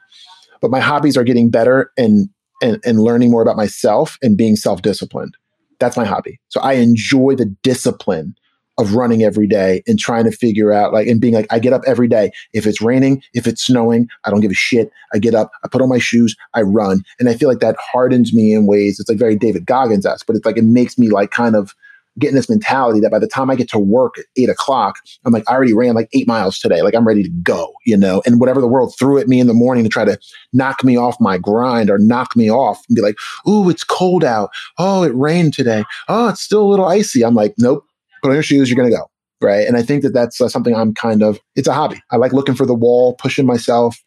[0.60, 2.28] But my hobbies are getting better and
[2.62, 5.36] and, and learning more about myself and being self-disciplined.
[5.80, 6.40] That's my hobby.
[6.48, 8.36] So I enjoy the discipline
[8.78, 11.72] of running every day and trying to figure out like and being like I get
[11.72, 12.30] up every day.
[12.52, 14.90] If it's raining, if it's snowing, I don't give a shit.
[15.12, 17.02] I get up, I put on my shoes, I run.
[17.18, 20.26] And I feel like that hardens me in ways it's like very David Goggins esque,
[20.26, 21.74] but it's like it makes me like kind of
[22.18, 24.98] get in this mentality that by the time I get to work at eight o'clock,
[25.24, 26.82] I'm like, I already ran like eight miles today.
[26.82, 29.46] Like I'm ready to go, you know, and whatever the world threw at me in
[29.46, 30.18] the morning to try to
[30.52, 33.16] knock me off my grind or knock me off and be like,
[33.48, 34.50] Ooh, it's cold out.
[34.78, 35.84] Oh, it rained today.
[36.08, 37.24] Oh, it's still a little icy.
[37.24, 37.84] I'm like, nope,
[38.24, 39.10] put on your shoes, you're going to go.
[39.42, 39.66] Right.
[39.66, 42.00] And I think that that's uh, something I'm kind of, it's a hobby.
[42.10, 44.02] I like looking for the wall, pushing myself,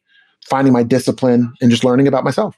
[0.49, 2.57] finding my discipline, and just learning about myself.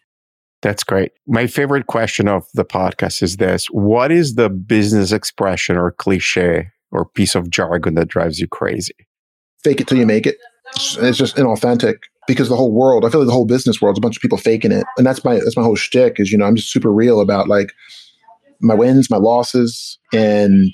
[0.61, 1.11] That's great.
[1.27, 6.69] My favorite question of the podcast is this What is the business expression or cliche
[6.91, 8.95] or piece of jargon that drives you crazy?
[9.63, 10.37] Fake it till you make it.
[10.75, 11.95] It's just inauthentic
[12.27, 14.21] because the whole world, I feel like the whole business world is a bunch of
[14.21, 14.85] people faking it.
[14.97, 17.47] And that's my that's my whole shtick is, you know, I'm just super real about
[17.47, 17.73] like
[18.61, 20.73] my wins, my losses, and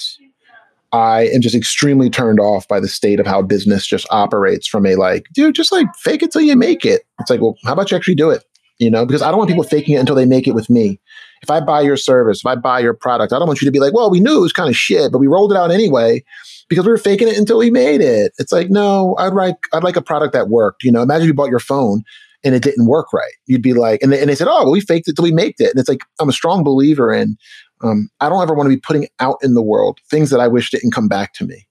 [0.95, 4.85] I am just extremely turned off by the state of how business just operates from
[4.85, 7.01] a like, dude, just like fake it till you make it.
[7.19, 8.45] It's like, well, how about you actually do it?
[8.79, 11.01] You know, because I don't want people faking it until they make it with me.
[11.41, 13.73] If I buy your service, if I buy your product, I don't want you to
[13.73, 15.69] be like, well, we knew it was kind of shit, but we rolled it out
[15.69, 16.23] anyway
[16.69, 18.31] because we were faking it until we made it.
[18.37, 20.83] It's like, no, I'd like I'd like a product that worked.
[20.85, 22.03] You know, imagine you bought your phone
[22.45, 23.33] and it didn't work right.
[23.47, 25.31] You'd be like, and they, and they said, oh, well, we faked it till we
[25.31, 25.71] made it.
[25.71, 27.37] And it's like, I'm a strong believer in
[27.85, 30.47] um, I don't ever want to be putting out in the world things that I
[30.47, 31.67] wish didn't come back to me.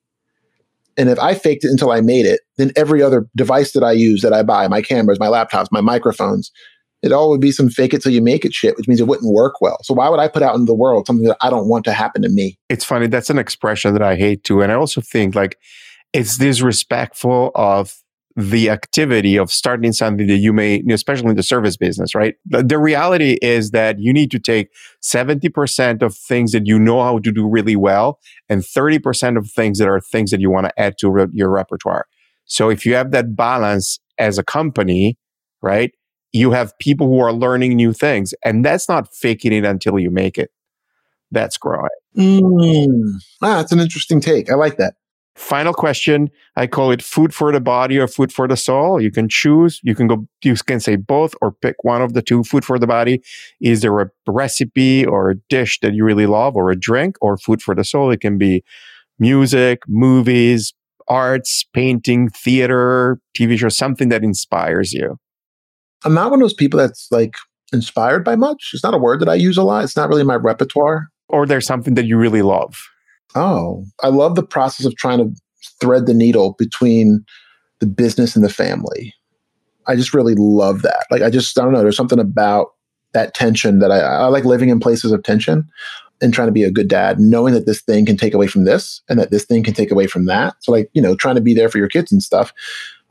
[0.97, 3.93] And if I faked it until I made it, then every other device that I
[3.93, 6.53] use that I buy, my cameras, my laptops, my microphones,
[7.03, 9.09] it all would be some fake it till you make it shit, which means it
[9.09, 9.79] wouldn't work well.
[9.83, 11.93] So why would I put out in the world something that I don't want to
[11.93, 12.59] happen to me?
[12.69, 13.09] It's funny.
[13.09, 14.63] That's an expression that I hate too.
[14.63, 15.59] And I also think like
[16.13, 17.95] it's disrespectful of
[18.37, 22.35] the activity of starting something that you may, especially in the service business, right?
[22.45, 24.71] The, the reality is that you need to take
[25.03, 28.19] 70% of things that you know how to do really well
[28.49, 31.49] and 30% of things that are things that you want to add to re- your
[31.49, 32.07] repertoire.
[32.45, 35.17] So if you have that balance as a company,
[35.63, 35.93] right?
[36.33, 40.11] You have people who are learning new things and that's not faking it until you
[40.11, 40.51] make it.
[41.31, 41.89] That's growing.
[42.17, 43.15] Mm.
[43.43, 44.51] Ah, that's an interesting take.
[44.51, 44.95] I like that.
[45.37, 46.31] Final question.
[46.57, 49.01] I call it food for the body or food for the soul.
[49.01, 49.81] You can choose.
[49.83, 52.45] You can go, you can say both or pick one of the two.
[52.45, 53.21] Food for the body.
[53.61, 57.37] Is there a recipe or a dish that you really love or a drink or
[57.37, 58.13] food for the soul?
[58.13, 58.63] It can be
[59.19, 60.73] music, movies,
[61.09, 65.19] arts, painting, theater, TV show, something that inspires you.
[66.05, 67.35] I'm not one of those people that's like
[67.73, 68.71] inspired by much.
[68.73, 69.85] It's not a word that I use a lot.
[69.85, 71.09] It's not really my repertoire.
[71.29, 72.77] Or there's something that you really love.
[73.35, 75.35] Oh, I love the process of trying to
[75.81, 77.25] thread the needle between
[77.81, 79.13] the business and the family.
[79.87, 81.07] I just really love that.
[81.11, 82.69] Like, I just, I don't know, there's something about
[83.13, 85.69] that tension that I, I like living in places of tension
[86.23, 88.65] and trying to be a good dad, knowing that this thing can take away from
[88.65, 90.55] this and that this thing can take away from that.
[90.61, 92.53] So, like, you know, trying to be there for your kids and stuff,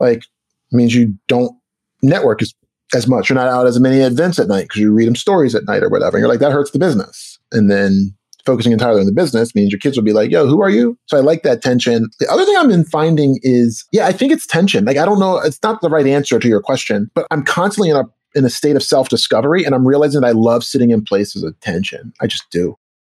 [0.00, 0.24] like,
[0.72, 1.56] means you don't
[2.02, 2.54] network as,
[2.94, 3.28] as much.
[3.28, 5.82] You're not out as many events at night because you read them stories at night
[5.82, 6.16] or whatever.
[6.16, 7.38] And you're like, that hurts the business.
[7.52, 8.14] And then
[8.44, 10.98] focusing entirely on the business means your kids will be like, yo, who are you?
[11.06, 12.08] So I like that tension.
[12.20, 14.84] The other thing I've been finding is, yeah, I think it's tension.
[14.84, 17.90] Like, I don't know, it's not the right answer to your question, but I'm constantly
[17.90, 20.90] in a in a state of self discovery, and I'm realizing that I love sitting
[20.90, 22.12] in places of tension.
[22.20, 22.76] I just do.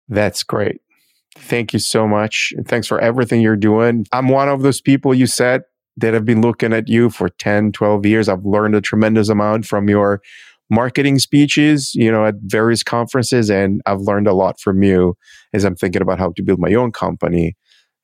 [0.09, 0.81] That's great.
[1.37, 2.53] Thank you so much.
[2.67, 4.07] Thanks for everything you're doing.
[4.13, 5.63] I'm one of those people you said
[5.97, 8.29] that have been looking at you for 10, 12 years.
[8.29, 10.21] I've learned a tremendous amount from your
[10.71, 13.51] marketing speeches, you know, at various conferences.
[13.51, 15.17] And I've learned a lot from you
[15.53, 17.57] as I'm thinking about how to build my own company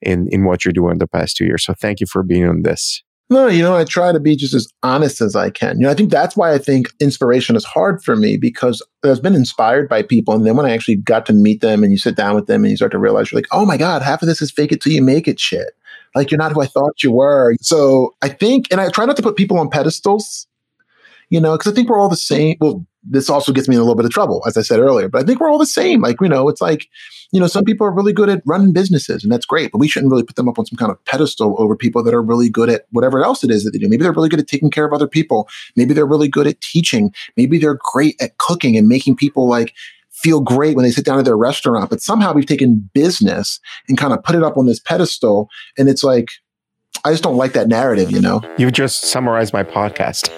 [0.03, 1.65] in, in what you're doing the past two years.
[1.65, 3.03] So thank you for being on this.
[3.33, 5.79] No, you know, I try to be just as honest as I can.
[5.79, 9.23] You know, I think that's why I think inspiration is hard for me because I've
[9.23, 10.35] been inspired by people.
[10.35, 12.65] And then when I actually got to meet them and you sit down with them
[12.65, 14.73] and you start to realize you're like, oh my God, half of this is fake
[14.73, 15.75] it till you make it shit.
[16.17, 17.55] Like you're not who I thought you were.
[17.61, 20.49] So I think, and I try not to put people on pedestals
[21.31, 22.57] you know, because I think we're all the same.
[22.61, 25.09] Well, this also gets me in a little bit of trouble, as I said earlier,
[25.09, 26.03] but I think we're all the same.
[26.03, 26.87] Like, you know, it's like,
[27.33, 29.89] you know, some people are really good at running businesses and that's great, but we
[29.89, 32.51] shouldn't really put them up on some kind of pedestal over people that are really
[32.51, 33.89] good at whatever else it is that they do.
[33.89, 35.49] Maybe they're really good at taking care of other people.
[35.77, 37.15] Maybe they're really good at teaching.
[37.37, 39.73] Maybe they're great at cooking and making people like,
[40.11, 43.59] feel great when they sit down at their restaurant, but somehow we've taken business
[43.89, 45.49] and kind of put it up on this pedestal.
[45.79, 46.29] And it's like,
[47.05, 48.43] I just don't like that narrative, you know?
[48.59, 50.29] You just summarized my podcast.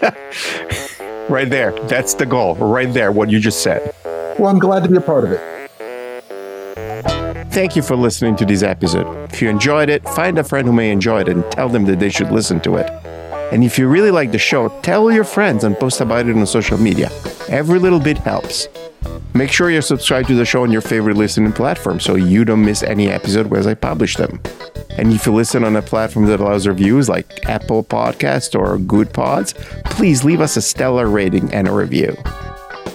[1.28, 1.72] right there.
[1.88, 2.55] That's the goal.
[2.55, 3.94] Right there, what you just said.
[4.38, 5.40] Well, I'm glad to be a part of it.
[7.53, 9.30] Thank you for listening to this episode.
[9.32, 11.98] If you enjoyed it, find a friend who may enjoy it and tell them that
[11.98, 12.88] they should listen to it.
[13.53, 16.46] And if you really like the show, tell your friends and post about it on
[16.46, 17.11] social media.
[17.48, 18.68] Every little bit helps.
[19.35, 22.64] Make sure you're subscribed to the show on your favorite listening platform so you don't
[22.64, 24.41] miss any episode as I publish them.
[24.99, 29.55] And if you listen on a platform that allows reviews like Apple Podcast or Goodpods,
[29.85, 32.14] please leave us a stellar rating and a review.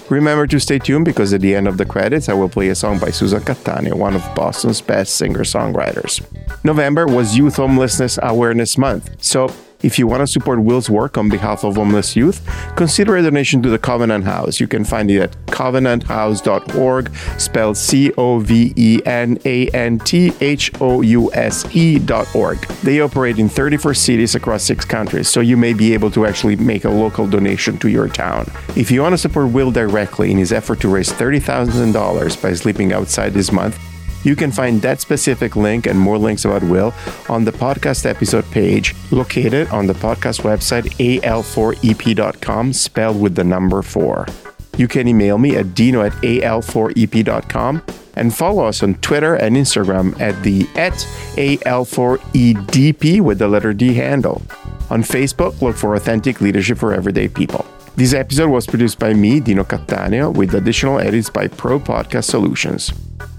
[0.09, 2.75] Remember to stay tuned because at the end of the credits, I will play a
[2.75, 6.23] song by Susan Cattaneo, one of Boston's best singer songwriters.
[6.63, 9.51] November was Youth Homelessness Awareness Month, so
[9.83, 12.41] if you want to support Will's work on behalf of homeless youth,
[12.75, 14.59] consider a donation to the Covenant House.
[14.59, 20.33] You can find it at covenanthouse.org, spelled C O V E N A N T
[20.41, 22.59] H O U S E.org.
[22.83, 26.55] They operate in 34 cities across six countries, so you may be able to actually
[26.55, 28.49] make a local donation to your town.
[28.75, 32.93] If you want to support Will directly in his effort to raise $30,000 by sleeping
[32.93, 33.79] outside this month,
[34.27, 36.93] you can find that specific link and more links about Will
[37.29, 40.83] on the podcast episode page located on the podcast website
[41.21, 44.27] al4ep.com, spelled with the number 4.
[44.75, 47.81] You can email me at dino at al4ep.com
[48.17, 50.93] and follow us on Twitter and Instagram at the at
[51.37, 54.41] al4edp with the letter D handle.
[54.89, 57.65] On Facebook, look for Authentic Leadership for Everyday People.
[57.95, 62.91] This episode was produced by me, Dino Cattaneo, with additional edits by Pro Podcast Solutions.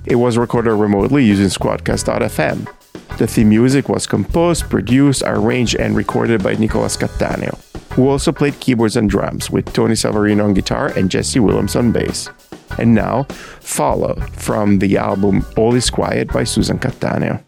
[0.09, 3.18] It was recorded remotely using Squadcast.fm.
[3.18, 7.54] The theme music was composed, produced, arranged, and recorded by Nicolas Cattaneo,
[7.92, 11.92] who also played keyboards and drums with Tony Savarino on guitar and Jesse Williams on
[11.92, 12.30] bass.
[12.78, 13.26] And now,
[13.68, 17.44] Follow from the album All Is Quiet by Susan Cattaneo.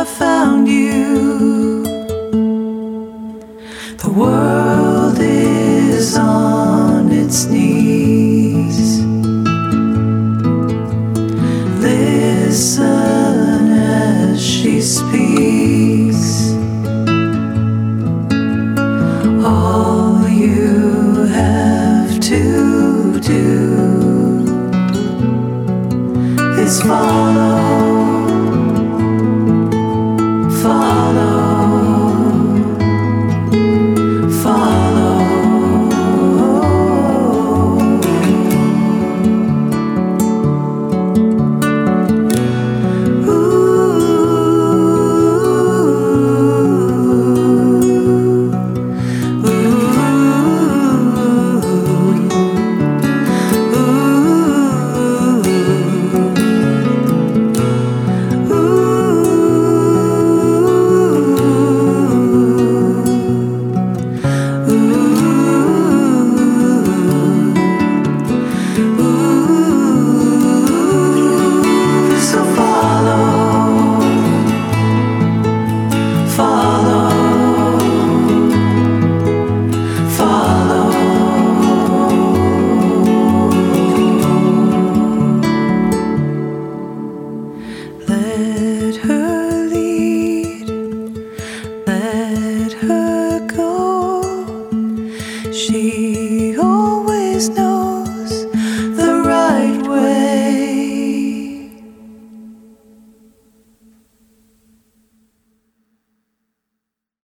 [0.00, 1.82] I found you.
[3.98, 7.69] The world is on its knees.